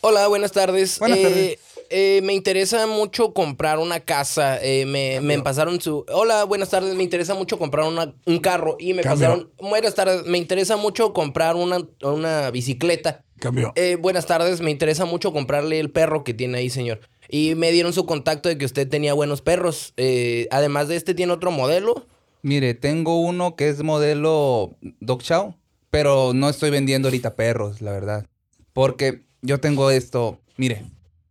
[0.00, 0.98] Hola, buenas tardes.
[0.98, 1.58] Buenas Eh, tardes.
[1.90, 4.58] Eh, me interesa mucho comprar una casa.
[4.62, 6.04] Eh, me, me pasaron su.
[6.12, 6.94] Hola, buenas tardes.
[6.94, 8.76] Me interesa mucho comprar una- un carro.
[8.78, 9.26] Y me Cambio.
[9.28, 9.50] pasaron.
[9.58, 10.24] Buenas tardes.
[10.26, 13.24] Me interesa mucho comprar una, una bicicleta.
[13.38, 13.72] Cambio.
[13.76, 14.60] Eh, buenas tardes.
[14.60, 17.00] Me interesa mucho comprarle el perro que tiene ahí, señor.
[17.28, 19.92] Y me dieron su contacto de que usted tenía buenos perros.
[19.96, 22.06] Eh, además de este, ¿tiene otro modelo?
[22.42, 25.54] Mire, tengo uno que es modelo Dog Chow,
[25.90, 28.26] pero no estoy vendiendo ahorita perros, la verdad.
[28.72, 30.84] Porque yo tengo esto, mire,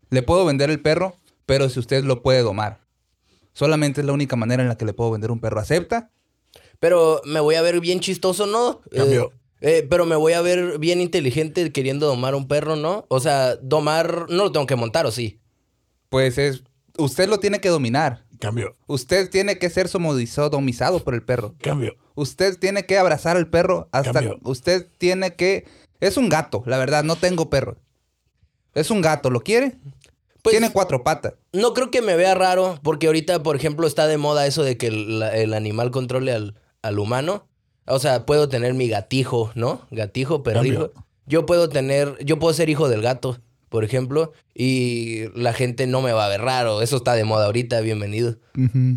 [0.09, 2.81] le puedo vender el perro, pero si usted lo puede domar.
[3.53, 5.59] Solamente es la única manera en la que le puedo vender un perro.
[5.59, 6.11] ¿Acepta?
[6.79, 8.81] Pero me voy a ver bien chistoso, ¿no?
[8.91, 9.33] Eh, Cambio.
[9.61, 13.05] eh, pero me voy a ver bien inteligente queriendo domar un perro, ¿no?
[13.09, 15.41] O sea, domar no lo tengo que montar, ¿o sí?
[16.09, 16.63] Pues es,
[16.97, 18.25] usted lo tiene que dominar.
[18.39, 18.75] Cambio.
[18.87, 21.55] Usted tiene que ser somodizo- domizado por el perro.
[21.61, 21.97] Cambio.
[22.15, 24.13] Usted tiene que abrazar al perro hasta...
[24.13, 24.39] Cambio.
[24.43, 25.65] Usted tiene que...
[25.99, 27.77] Es un gato, la verdad, no tengo perro.
[28.73, 29.77] Es un gato, ¿lo quiere?
[30.41, 31.33] Pues- Tiene cuatro patas.
[31.51, 34.77] No creo que me vea raro, porque ahorita, por ejemplo, está de moda eso de
[34.77, 37.47] que el, animal controle al, al humano.
[37.85, 39.81] O sea, puedo tener mi gatijo, ¿no?
[39.91, 40.91] Gatijo, pero hijo.
[41.25, 43.39] Yo puedo tener, yo puedo ser hijo del gato,
[43.69, 46.81] por ejemplo, y la gente no me va a ver raro.
[46.81, 48.37] Eso está de moda ahorita, bienvenido.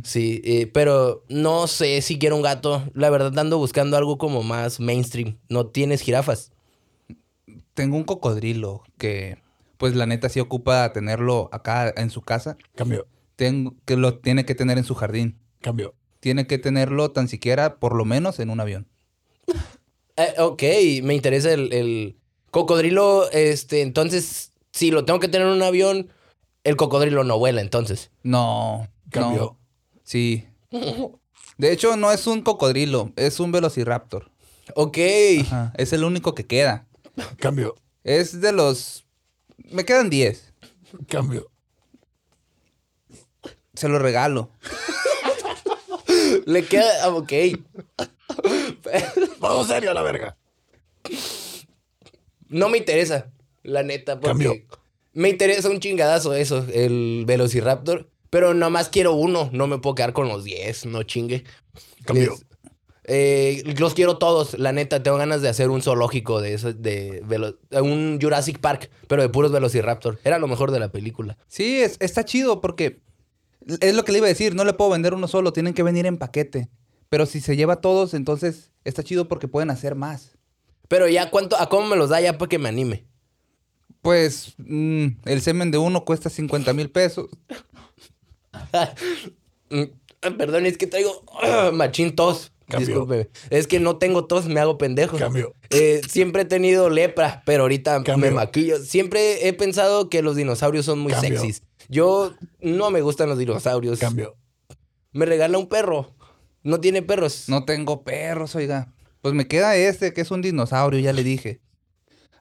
[0.04, 2.82] Sí, eh, pero no sé si quiero un gato.
[2.94, 5.38] La verdad ando buscando algo como más mainstream.
[5.48, 6.52] ¿No tienes jirafas?
[7.74, 9.38] Tengo un cocodrilo que,
[9.82, 12.56] pues la neta sí ocupa tenerlo acá en su casa.
[12.76, 15.40] Cambio, Tengo, que lo tiene que tener en su jardín.
[15.60, 15.96] cambio.
[16.20, 18.86] Tiene que tenerlo tan siquiera, por lo menos, en un avión.
[20.16, 20.62] Eh, ok,
[21.02, 22.16] me interesa el, el
[22.50, 23.28] cocodrilo.
[23.32, 26.10] Este, entonces, si lo tengo que tener en un avión,
[26.64, 28.10] el cocodrilo no vuela, entonces.
[28.22, 29.40] No, Cambio.
[29.40, 29.58] no.
[30.04, 30.46] Sí.
[31.56, 34.30] De hecho, no es un cocodrilo, es un velociraptor.
[34.76, 34.98] Ok.
[35.40, 36.86] Ajá, Es el único que queda.
[37.38, 37.74] Cambio,
[38.04, 39.06] Es de los...
[39.56, 40.52] Me quedan 10.
[41.08, 41.50] cambio.
[43.74, 44.50] Se lo regalo.
[46.46, 47.04] Le queda.
[47.04, 47.32] ah, Ok.
[49.38, 50.36] Vamos serio a la verga.
[52.48, 53.30] No me interesa,
[53.62, 54.54] la neta, porque Cambio.
[55.12, 58.10] me interesa un chingadazo eso, el Velociraptor.
[58.30, 61.44] Pero nomás quiero uno, no me puedo quedar con los 10, no chingue.
[62.04, 62.34] Cambio.
[63.04, 67.22] Eh, los quiero todos, la neta, tengo ganas de hacer un zoológico de eso, de
[67.26, 70.18] velo- un Jurassic Park, pero de puros Velociraptor.
[70.24, 71.36] Era lo mejor de la película.
[71.48, 73.00] Sí, es- está chido porque
[73.80, 75.82] es lo que le iba a decir, no le puedo vender uno solo, tienen que
[75.82, 76.68] venir en paquete.
[77.08, 80.38] Pero si se lleva todos, entonces está chido porque pueden hacer más.
[80.88, 83.04] Pero ya, ¿cuánto, ¿a cómo me los da ya para que me anime?
[84.00, 87.28] Pues mm, el semen de uno cuesta 50 mil pesos.
[89.70, 91.24] Mm, Perdón, es que traigo
[91.72, 92.51] machín tos.
[92.72, 93.28] Cambio.
[93.50, 95.18] Es que no tengo tos, me hago pendejo.
[95.18, 95.54] Cambio.
[95.70, 98.16] Eh, siempre he tenido lepra, pero ahorita Cambio.
[98.16, 98.78] me maquillo.
[98.78, 101.40] Siempre he pensado que los dinosaurios son muy Cambio.
[101.40, 101.62] sexys.
[101.88, 103.98] Yo no me gustan los dinosaurios.
[103.98, 104.36] Cambio.
[105.12, 106.14] Me regala un perro.
[106.62, 107.44] No tiene perros.
[107.48, 108.92] No tengo perros, oiga.
[109.20, 111.60] Pues me queda este, que es un dinosaurio, ya le dije.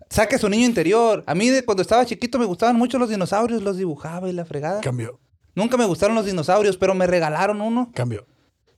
[0.10, 1.24] Saque su niño interior.
[1.26, 4.46] A mí de cuando estaba chiquito me gustaban mucho los dinosaurios, los dibujaba y la
[4.46, 4.82] fregada.
[4.82, 5.20] Cambio.
[5.56, 7.92] Nunca me gustaron los dinosaurios, pero me regalaron uno.
[7.94, 8.26] Cambio.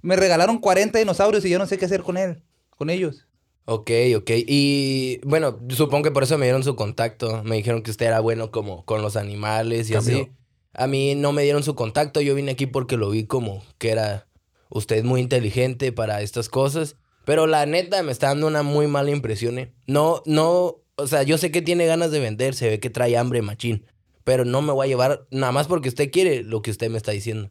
[0.04, 3.26] Me regalaron 40 dinosaurios y yo no sé qué hacer con él, con ellos.
[3.66, 4.30] Ok, ok.
[4.46, 7.42] Y bueno, supongo que por eso me dieron su contacto.
[7.44, 10.18] Me dijeron que usted era bueno como con los animales y Cambio.
[10.18, 10.32] así.
[10.74, 12.20] A mí no me dieron su contacto.
[12.20, 14.28] Yo vine aquí porque lo vi como que era
[14.70, 16.98] usted muy inteligente para estas cosas.
[17.24, 19.58] Pero la neta me está dando una muy mala impresión.
[19.58, 19.74] ¿eh?
[19.88, 20.82] No, no.
[20.96, 22.56] O sea, yo sé que tiene ganas de vender.
[22.56, 23.86] Se ve que trae hambre, machín.
[24.26, 26.98] Pero no me voy a llevar nada más porque usted quiere lo que usted me
[26.98, 27.50] está diciendo.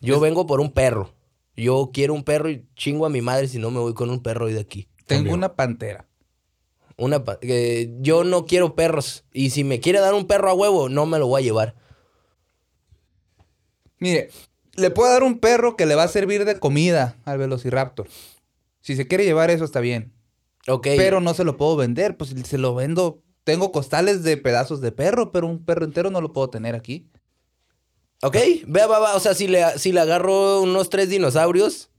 [0.00, 1.14] Yo vengo por un perro.
[1.62, 4.22] Yo quiero un perro y chingo a mi madre si no me voy con un
[4.22, 4.88] perro hoy de aquí.
[5.06, 6.06] Tengo una pantera.
[6.96, 7.38] Una pa-
[8.00, 9.24] yo no quiero perros.
[9.32, 11.74] Y si me quiere dar un perro a huevo, no me lo voy a llevar.
[13.98, 14.30] Mire,
[14.76, 18.06] le puedo dar un perro que le va a servir de comida al Velociraptor.
[18.80, 20.12] Si se quiere llevar eso está bien.
[20.68, 20.86] Ok.
[20.96, 23.22] Pero no se lo puedo vender, pues si se lo vendo.
[23.44, 27.08] Tengo costales de pedazos de perro, pero un perro entero no lo puedo tener aquí.
[28.22, 29.14] Ok, vea, va, va.
[29.14, 31.90] O sea, si le, si le agarro unos tres dinosaurios,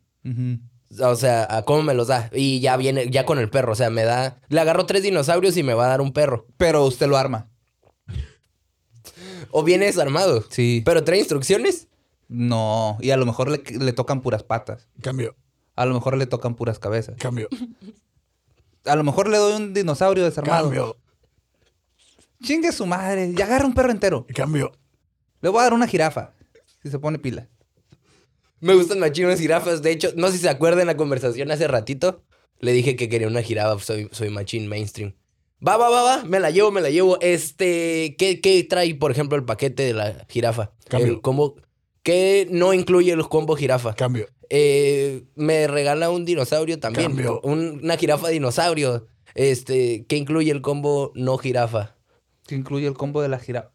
[0.99, 2.29] o sea, ¿a cómo me los da?
[2.33, 3.71] Y ya viene, ya con el perro.
[3.71, 4.41] O sea, me da.
[4.49, 6.45] Le agarro tres dinosaurios y me va a dar un perro.
[6.57, 7.49] Pero usted lo arma.
[9.51, 10.43] O viene desarmado.
[10.49, 10.81] Sí.
[10.85, 11.87] Pero trae instrucciones.
[12.27, 14.87] No, y a lo mejor le, le tocan puras patas.
[15.01, 15.35] Cambio.
[15.75, 17.15] A lo mejor le tocan puras cabezas.
[17.17, 17.47] Cambio.
[18.85, 20.65] A lo mejor le doy un dinosaurio desarmado.
[20.65, 20.97] Cambio.
[22.43, 23.33] Chingue su madre.
[23.35, 24.27] Y agarra un perro entero.
[24.35, 24.71] Cambio.
[25.41, 26.33] Le voy a dar una jirafa.
[26.83, 27.47] Si se pone pila.
[28.61, 29.81] Me gustan machín las jirafas.
[29.81, 32.23] De hecho, no sé si se acuerdan la conversación hace ratito.
[32.59, 33.79] Le dije que quería una jirafa.
[33.83, 35.13] Soy, soy machín mainstream.
[35.65, 36.23] Va, va, va, va.
[36.25, 37.17] Me la llevo, me la llevo.
[37.21, 40.71] Este, ¿qué, qué trae, por ejemplo, el paquete de la jirafa?
[40.89, 41.13] Cambio.
[41.13, 41.55] El combo.
[42.03, 43.93] ¿Qué no incluye el combo jirafa?
[43.95, 44.27] Cambio.
[44.49, 47.07] Eh, me regala un dinosaurio también.
[47.07, 47.39] Cambio.
[47.43, 49.07] Un- una jirafa dinosaurio.
[49.35, 51.95] Este, ¿qué incluye el combo no jirafa?
[52.47, 53.69] Que incluye el combo de la jirafa.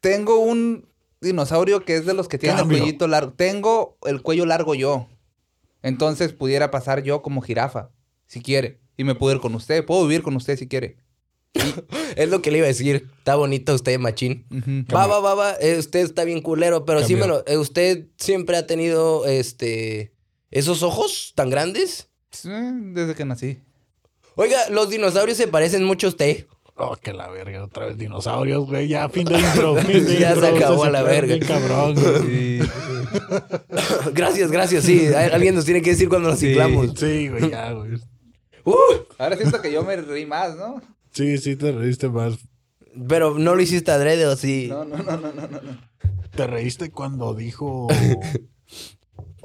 [0.00, 0.88] Tengo un
[1.20, 2.76] dinosaurio que es de los que tiene Cambio.
[2.76, 3.32] el cuellito largo.
[3.32, 5.08] Tengo el cuello largo yo.
[5.82, 7.90] Entonces pudiera pasar yo como jirafa,
[8.26, 8.80] si quiere.
[8.96, 9.84] Y me puedo ir con usted.
[9.84, 10.96] Puedo vivir con usted si quiere.
[12.16, 13.08] Es lo que le iba a decir.
[13.18, 14.44] Está bonito usted, machín.
[14.50, 14.94] Ujú.
[14.94, 15.54] Va, va, va, va.
[15.60, 17.46] Eh, usted está bien culero, pero sí lo.
[17.46, 20.12] eh, usted siempre ha tenido este.
[20.50, 22.08] esos ojos tan grandes.
[22.32, 23.60] Sí, Desde que nací.
[24.34, 26.46] Oiga, los dinosaurios se parecen mucho a usted.
[26.80, 28.86] Oh, que la verga, otra vez dinosaurios, güey.
[28.88, 29.74] Ya, fin de intro.
[29.84, 31.34] fin de Ya se acabó la verga.
[31.34, 32.60] bien cabrón, güey.
[34.14, 35.06] gracias, gracias, sí.
[35.08, 36.48] Al- Alguien nos tiene que decir cuando nos Sí.
[36.48, 36.92] ciclamos.
[36.96, 37.90] Sí, güey, ya, güey.
[38.64, 38.74] Uh,
[39.16, 40.82] Ahora siento que yo me reí más, ¿no?
[41.12, 42.34] Sí, sí, te reíste más.
[43.08, 44.66] Pero no lo hiciste adrede o sí.
[44.68, 45.78] No, no, no, no, no, no.
[46.36, 47.88] Te reíste cuando dijo.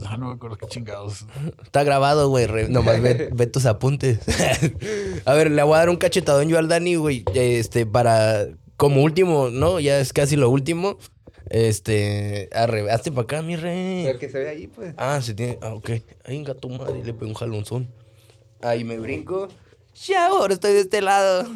[0.10, 1.26] Ah, no me acuerdo qué chingados.
[1.64, 2.46] Está grabado, güey.
[2.48, 4.20] re- Nomás ve, ve tus apuntes.
[5.26, 7.24] a ver, le voy a dar un cachetadón yo al Dani, güey.
[7.34, 8.48] Este, para.
[8.78, 9.80] Como último, ¿no?
[9.80, 10.98] Ya es casi lo último.
[11.50, 12.50] Este.
[12.54, 14.04] Arre, hazte para acá, mi rey.
[14.06, 14.94] Pero que se ve ahí, pues.
[14.98, 15.58] Ah, se tiene.
[15.62, 15.92] Ah, ok.
[16.26, 17.88] Ay, gato madre, le pego un jalonzón.
[18.62, 19.48] Ahí me brinco.
[19.96, 21.48] Ya, ahora estoy de este lado.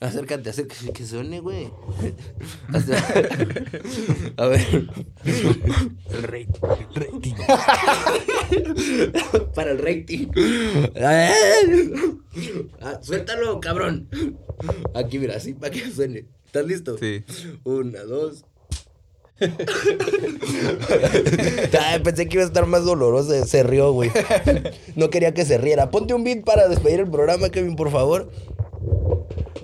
[0.00, 1.70] Acércate, acércate, que suene, güey.
[4.36, 4.88] A ver.
[6.10, 6.46] El rey.
[6.94, 7.34] Rating.
[9.54, 10.28] Para el rating.
[12.80, 14.08] Ah, suéltalo, cabrón.
[14.94, 16.26] Aquí, mira, así para que suene.
[16.44, 16.98] ¿Estás listo?
[16.98, 17.24] Sí.
[17.64, 18.44] Una, dos.
[21.80, 23.44] Ay, pensé que iba a estar más doloroso.
[23.44, 24.10] Se rió, güey.
[24.94, 25.90] No quería que se riera.
[25.90, 28.30] Ponte un beat para despedir el programa, Kevin, por favor.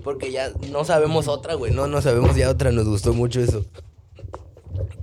[0.05, 1.73] Porque ya no sabemos otra, güey.
[1.73, 2.73] No, no sabemos ya otra.
[2.73, 3.65] Nos gustó mucho eso.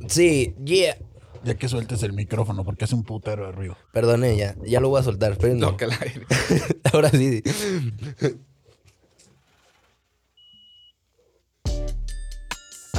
[0.07, 0.97] Sí, yeah.
[1.43, 3.77] Ya que sueltes el micrófono, porque hace un putero de ruido.
[3.93, 4.55] Perdone, ya.
[4.65, 5.31] Ya lo voy a soltar.
[5.31, 5.61] Espérenme.
[5.61, 5.97] No, que la...
[6.93, 7.41] Ahora sí.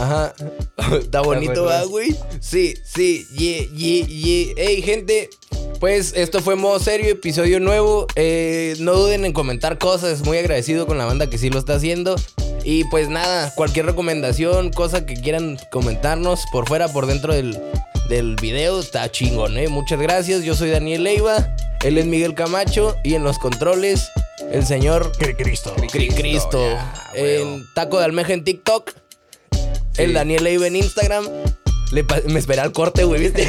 [0.01, 0.35] Ajá.
[1.01, 1.65] Está bonito.
[1.65, 2.17] ¿verdad, güey?
[2.41, 4.55] Sí, sí, yeah, yeah, yeah.
[4.57, 5.29] Hey, gente.
[5.79, 8.07] Pues esto fue modo serio, episodio nuevo.
[8.15, 10.23] Eh, no duden en comentar cosas.
[10.25, 12.17] Muy agradecido con la banda que sí lo está haciendo.
[12.65, 17.59] Y pues nada, cualquier recomendación, cosa que quieran comentarnos por fuera, por dentro del,
[18.11, 19.69] del video, está chingón, ¿eh?
[19.69, 20.43] Muchas gracias.
[20.45, 21.55] Yo soy Daniel Leiva.
[21.83, 22.97] Él es Miguel Camacho.
[23.03, 24.11] Y en los controles,
[24.53, 25.75] el señor ¡Qué Cristo!
[25.77, 26.59] Cri- Cristo.
[27.15, 27.55] huevo.
[27.55, 28.93] en Taco de Almeja en TikTok.
[30.01, 31.27] El Daniel Leiva en Instagram.
[31.93, 33.45] Le me espera el corte, güey, ¿viste?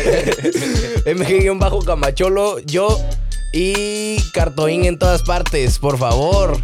[1.05, 2.99] MG-bajo Camacholo, yo
[3.53, 6.57] y Cartoín en todas partes, por favor.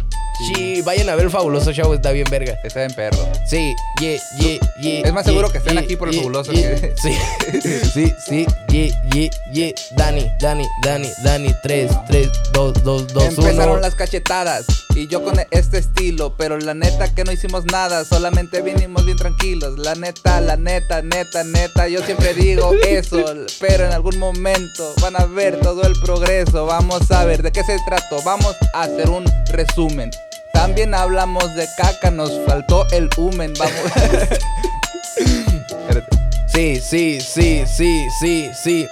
[0.54, 2.56] Sí, vayan a ver el fabuloso show, está bien verga.
[2.62, 3.18] Está en perro.
[3.48, 5.00] Sí, ye, ye, ye.
[5.04, 7.12] Es más seguro que estén ye, aquí por el ye, fabuloso que- Sí,
[7.94, 9.74] sí, sí, ye, ye, ye.
[9.96, 11.54] Dani, Dani, Dani, Dani.
[11.62, 13.22] 3, 3, 2, 2, 2, 1.
[13.48, 14.64] Empezaron las cachetadas
[14.98, 19.16] y yo con este estilo, pero la neta que no hicimos nada, solamente vinimos bien
[19.16, 19.78] tranquilos.
[19.78, 23.24] La neta, la neta, neta, neta, yo siempre digo eso,
[23.60, 26.66] pero en algún momento van a ver todo el progreso.
[26.66, 30.10] Vamos a ver de qué se trató, vamos a hacer un resumen.
[30.52, 33.78] También hablamos de caca, nos faltó el humen, vamos.
[36.52, 38.88] Sí, sí, sí, sí, sí, sí.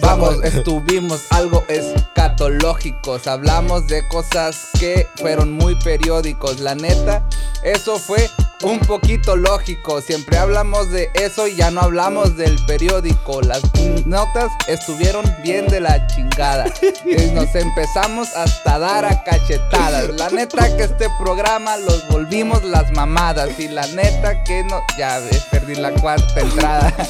[0.00, 3.26] Vamos, estuvimos algo escatológicos.
[3.26, 6.60] Hablamos de cosas que fueron muy periódicos.
[6.60, 7.24] La neta,
[7.64, 8.30] eso fue
[8.62, 10.00] un poquito lógico.
[10.00, 13.40] Siempre hablamos de eso y ya no hablamos del periódico.
[13.42, 13.62] Las
[14.06, 16.66] notas estuvieron bien de la chingada.
[17.04, 20.10] Y nos empezamos hasta dar a cachetadas.
[20.10, 23.58] La neta que este programa los volvimos las mamadas.
[23.58, 24.80] Y la neta que no.
[24.98, 26.94] Ya ves, perdí la cuarta entrada.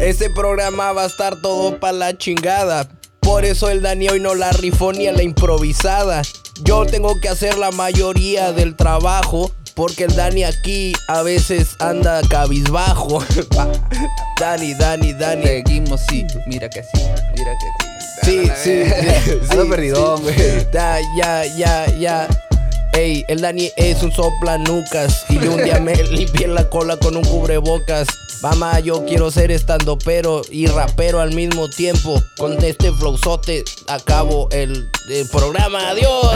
[0.00, 2.88] Este programa va a estar todo pa' la chingada.
[3.20, 6.22] Por eso el Dani hoy no la rifó ni a la improvisada.
[6.64, 9.52] Yo tengo que hacer la mayoría del trabajo.
[9.74, 13.24] Porque el Dani aquí a veces anda cabizbajo.
[14.40, 15.44] Dani, Dani, Dani.
[15.44, 17.02] Seguimos, sí, mira que sí,
[17.36, 17.92] mira que sí.
[18.22, 18.90] Sí, sí, sí.
[19.24, 20.22] Sí, sí.
[20.22, 20.66] güey.
[20.72, 22.51] Ya, ya, ya, ya.
[22.92, 25.24] Ey, el Dani es un soplanucas.
[25.30, 28.06] Y yo un día me limpié la cola con un cubrebocas.
[28.42, 32.20] Mamá, yo quiero ser estando pero y rapero al mismo tiempo.
[32.36, 35.90] Con este flowzote acabo el, el programa.
[35.90, 36.32] Adiós.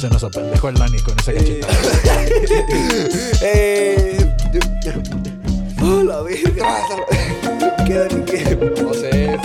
[0.00, 1.74] Se nos apendejó el Dani con esa cachetada.
[3.42, 4.16] eh,
[5.80, 6.82] oh, la verga.
[7.86, 8.56] ¿Qué, Dani, qué?
[8.82, 9.38] No sé.